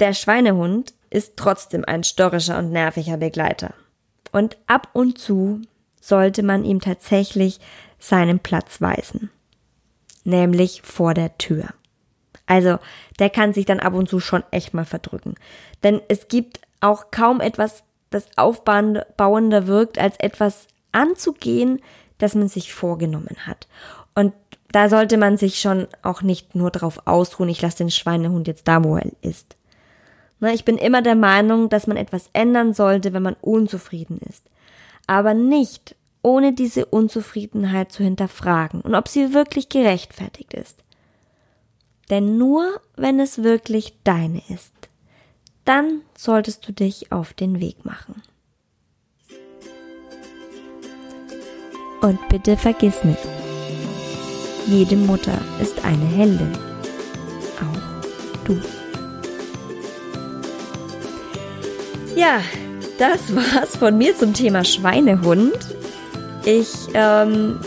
Der 0.00 0.12
Schweinehund 0.12 0.92
ist 1.08 1.36
trotzdem 1.36 1.84
ein 1.84 2.02
störrischer 2.02 2.58
und 2.58 2.72
nerviger 2.72 3.16
Begleiter. 3.16 3.74
Und 4.32 4.58
ab 4.66 4.88
und 4.92 5.18
zu 5.18 5.62
sollte 6.04 6.42
man 6.42 6.64
ihm 6.64 6.80
tatsächlich 6.80 7.60
seinen 7.98 8.38
Platz 8.38 8.82
weisen. 8.82 9.30
Nämlich 10.24 10.82
vor 10.82 11.14
der 11.14 11.38
Tür. 11.38 11.68
Also, 12.46 12.78
der 13.18 13.30
kann 13.30 13.54
sich 13.54 13.64
dann 13.64 13.80
ab 13.80 13.94
und 13.94 14.08
zu 14.08 14.20
schon 14.20 14.44
echt 14.50 14.74
mal 14.74 14.84
verdrücken. 14.84 15.34
Denn 15.82 16.02
es 16.08 16.28
gibt 16.28 16.60
auch 16.80 17.10
kaum 17.10 17.40
etwas, 17.40 17.84
das 18.10 18.26
aufbauender 18.36 19.66
wirkt, 19.66 19.98
als 19.98 20.16
etwas 20.18 20.66
anzugehen, 20.92 21.80
das 22.18 22.34
man 22.34 22.48
sich 22.48 22.74
vorgenommen 22.74 23.36
hat. 23.46 23.66
Und 24.14 24.34
da 24.72 24.90
sollte 24.90 25.16
man 25.16 25.38
sich 25.38 25.58
schon 25.58 25.88
auch 26.02 26.20
nicht 26.20 26.54
nur 26.54 26.70
drauf 26.70 27.00
ausruhen, 27.06 27.48
ich 27.48 27.62
lasse 27.62 27.78
den 27.78 27.90
Schweinehund 27.90 28.46
jetzt 28.46 28.68
da, 28.68 28.84
wo 28.84 28.96
er 28.96 29.10
ist. 29.22 29.56
Ich 30.52 30.66
bin 30.66 30.76
immer 30.76 31.00
der 31.00 31.14
Meinung, 31.14 31.70
dass 31.70 31.86
man 31.86 31.96
etwas 31.96 32.28
ändern 32.34 32.74
sollte, 32.74 33.14
wenn 33.14 33.22
man 33.22 33.36
unzufrieden 33.40 34.20
ist. 34.28 34.44
Aber 35.06 35.34
nicht, 35.34 35.96
ohne 36.22 36.54
diese 36.54 36.86
Unzufriedenheit 36.86 37.92
zu 37.92 38.02
hinterfragen 38.02 38.80
und 38.80 38.94
ob 38.94 39.08
sie 39.08 39.34
wirklich 39.34 39.68
gerechtfertigt 39.68 40.54
ist. 40.54 40.82
Denn 42.10 42.38
nur 42.38 42.80
wenn 42.96 43.20
es 43.20 43.42
wirklich 43.42 43.94
deine 44.04 44.42
ist, 44.48 44.72
dann 45.64 46.02
solltest 46.16 46.66
du 46.66 46.72
dich 46.72 47.12
auf 47.12 47.32
den 47.32 47.60
Weg 47.60 47.84
machen. 47.84 48.22
Und 52.00 52.18
bitte 52.28 52.56
vergiss 52.56 53.02
nicht, 53.04 53.26
jede 54.66 54.96
Mutter 54.96 55.38
ist 55.60 55.84
eine 55.84 56.04
Heldin. 56.04 56.52
Auch 57.60 58.44
du. 58.44 58.60
Ja, 62.14 62.40
das 62.98 63.34
war's 63.34 63.76
von 63.76 63.96
mir 63.96 64.16
zum 64.16 64.34
Thema 64.34 64.64
Schweinehund. 64.64 65.58
Ich, 66.44 66.72
ähm, 66.94 67.58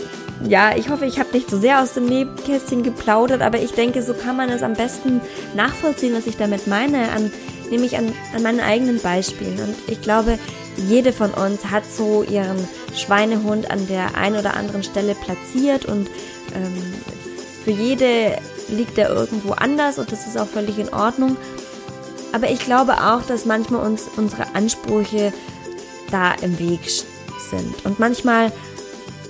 ja, 0.46 0.76
ich 0.76 0.88
hoffe, 0.88 1.04
ich 1.06 1.18
habe 1.18 1.30
nicht 1.32 1.50
so 1.50 1.58
sehr 1.58 1.82
aus 1.82 1.94
dem 1.94 2.06
Nebenkästchen 2.06 2.82
geplaudert, 2.82 3.42
aber 3.42 3.60
ich 3.60 3.72
denke, 3.72 4.02
so 4.02 4.14
kann 4.14 4.36
man 4.36 4.50
es 4.50 4.62
am 4.62 4.74
besten 4.74 5.20
nachvollziehen, 5.54 6.14
was 6.14 6.26
ich 6.26 6.36
damit 6.36 6.66
meine, 6.66 7.10
an, 7.10 7.32
nämlich 7.70 7.98
an, 7.98 8.12
an 8.34 8.42
meinen 8.42 8.60
eigenen 8.60 9.00
Beispielen. 9.00 9.58
Und 9.58 9.74
ich 9.88 10.00
glaube, 10.00 10.38
jede 10.76 11.12
von 11.12 11.32
uns 11.32 11.64
hat 11.70 11.82
so 11.84 12.22
ihren 12.22 12.56
Schweinehund 12.94 13.70
an 13.70 13.86
der 13.88 14.16
einen 14.16 14.36
oder 14.36 14.54
anderen 14.54 14.84
Stelle 14.84 15.14
platziert 15.14 15.84
und 15.86 16.08
ähm, 16.54 16.94
für 17.64 17.72
jede 17.72 18.38
liegt 18.68 18.96
er 18.98 19.10
irgendwo 19.10 19.52
anders 19.52 19.98
und 19.98 20.12
das 20.12 20.26
ist 20.26 20.38
auch 20.38 20.46
völlig 20.46 20.78
in 20.78 20.92
Ordnung. 20.92 21.36
Aber 22.38 22.52
ich 22.52 22.60
glaube 22.60 22.92
auch, 22.92 23.22
dass 23.22 23.46
manchmal 23.46 23.84
uns 23.84 24.04
unsere 24.16 24.54
Ansprüche 24.54 25.32
da 26.12 26.34
im 26.34 26.56
Weg 26.60 26.88
sind. 27.50 27.84
Und 27.84 27.98
manchmal 27.98 28.52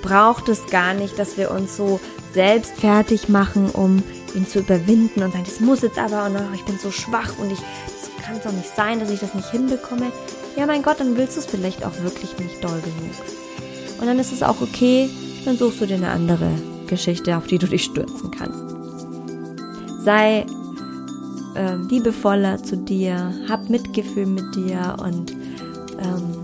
braucht 0.03 0.51
es 0.51 0.67
gar 0.67 0.93
nicht, 0.93 1.19
dass 1.19 1.39
wir 1.39 1.51
uns 1.51 1.75
so 1.75 2.01
selbst 2.35 2.73
fertig 2.73 3.31
machen, 3.31 3.71
um 3.71 4.03
ihn 4.35 4.47
zu 4.47 4.59
überwinden 4.59 5.23
und 5.23 5.33
sagen, 5.33 5.47
das 5.47 5.61
muss 5.61 5.81
jetzt 5.81 5.99
aber, 5.99 6.27
und 6.27 6.37
oh, 6.37 6.55
ich 6.55 6.67
bin 6.67 6.79
so 6.79 6.91
schwach 6.91 7.33
und 7.39 7.51
ich, 7.51 7.61
kann 8.23 8.39
doch 8.45 8.53
nicht 8.53 8.77
sein, 8.77 9.01
dass 9.01 9.09
ich 9.09 9.21
das 9.21 9.33
nicht 9.33 9.51
hinbekomme. 9.51 10.13
Ja, 10.55 10.67
mein 10.67 10.83
Gott, 10.83 11.01
dann 11.01 11.17
willst 11.17 11.37
du 11.37 11.41
es 11.41 11.47
vielleicht 11.47 11.87
auch 11.87 12.03
wirklich 12.03 12.39
nicht 12.39 12.63
doll 12.63 12.79
genug. 12.83 13.15
Und 14.03 14.07
dann 14.07 14.19
ist 14.19 14.33
es 14.33 14.43
auch 14.43 14.61
okay, 14.61 15.09
dann 15.47 15.57
suchst 15.57 15.81
du 15.81 15.87
dir 15.87 15.95
eine 15.95 16.11
andere 16.11 16.51
Geschichte, 16.89 17.39
auf 17.39 17.47
die 17.47 17.57
du 17.57 17.67
dich 17.67 17.85
stürzen 17.85 18.31
kannst. 18.31 18.77
Sei 20.05 20.45
äh, 21.59 21.75
liebevoller 21.75 22.63
zu 22.63 22.77
dir, 22.77 23.35
hab 23.49 23.69
Mitgefühl 23.69 24.27
mit 24.27 24.55
dir 24.55 24.97
und 25.03 25.33
ähm, 25.33 26.39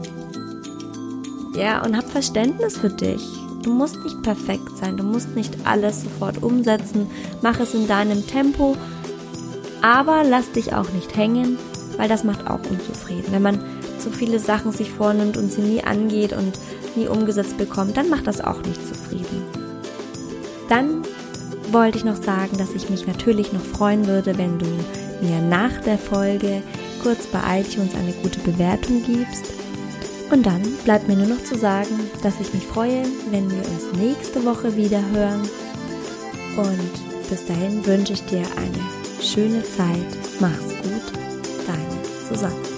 ja, 1.57 1.85
und 1.85 1.97
hab 1.97 2.11
Verständnis 2.11 2.77
für 2.77 2.91
dich. 2.91 3.23
Du 3.63 3.73
musst 3.73 4.03
nicht 4.03 4.21
perfekt 4.23 4.77
sein, 4.79 4.97
du 4.97 5.05
musst 5.05 5.37
nicht 5.37 5.55
alles 5.65 6.03
sofort 6.03 6.43
umsetzen, 6.43 7.07
mach 7.43 7.61
es 7.61 7.75
in 7.75 7.87
deinem 7.87 8.27
Tempo, 8.27 8.77
aber 9.81 10.25
lass 10.25 10.51
dich 10.51 10.75
auch 10.75 10.91
nicht 10.91 11.17
hängen, 11.17 11.57
weil 11.97 12.09
das 12.09 12.25
macht 12.25 12.47
auch 12.49 12.61
unzufrieden. 12.69 13.29
Wenn 13.31 13.43
man 13.43 13.61
zu 13.99 14.11
viele 14.11 14.39
Sachen 14.39 14.73
sich 14.73 14.91
vornimmt 14.91 15.37
und 15.37 15.51
sie 15.51 15.63
nie 15.63 15.83
angeht 15.83 16.33
und 16.33 16.59
nie 16.97 17.07
umgesetzt 17.07 17.57
bekommt, 17.57 17.97
dann 17.97 18.11
macht 18.11 18.27
das 18.27 18.41
auch 18.43 18.63
nicht 18.65 18.87
zufrieden. 18.87 19.43
Dann 20.69 21.03
wollte 21.71 21.99
ich 21.99 22.05
noch 22.05 22.17
sagen, 22.17 22.59
dass 22.59 22.75
ich 22.75 22.91
mich 22.91 23.07
natürlich 23.07 23.53
noch 23.53 23.63
freuen 23.63 24.07
würde, 24.07 24.37
wenn 24.37 24.59
du 24.59 24.67
mir 25.23 25.41
nach 25.41 25.81
der 25.83 25.99
Folge 25.99 26.63
kurz 27.03 27.27
bei 27.27 27.61
iTunes 27.61 27.95
eine 27.95 28.13
gute 28.23 28.41
Bewertung 28.41 29.03
gibst. 29.05 29.53
Und 30.31 30.47
dann 30.47 30.63
bleibt 30.85 31.07
mir 31.07 31.17
nur 31.17 31.27
noch 31.27 31.45
zu 31.45 31.57
sagen, 31.57 32.11
dass 32.23 32.41
ich 32.41 32.53
mich 32.55 32.65
freue, 32.65 33.05
wenn 33.31 33.51
wir 33.51 33.59
uns 33.59 33.93
nächste 33.99 34.45
Woche 34.45 34.75
wieder 34.77 35.03
hören. 35.13 35.43
Und 36.57 37.29
bis 37.29 37.45
dahin 37.47 37.85
wünsche 37.85 38.15
ich 38.15 38.25
dir 38.27 38.43
eine 38.57 39.23
schöne 39.23 39.63
Zeit. 39.63 40.41
Mach's 40.41 40.75
gut, 40.83 41.13
deine 41.67 42.29
Susanne. 42.29 42.74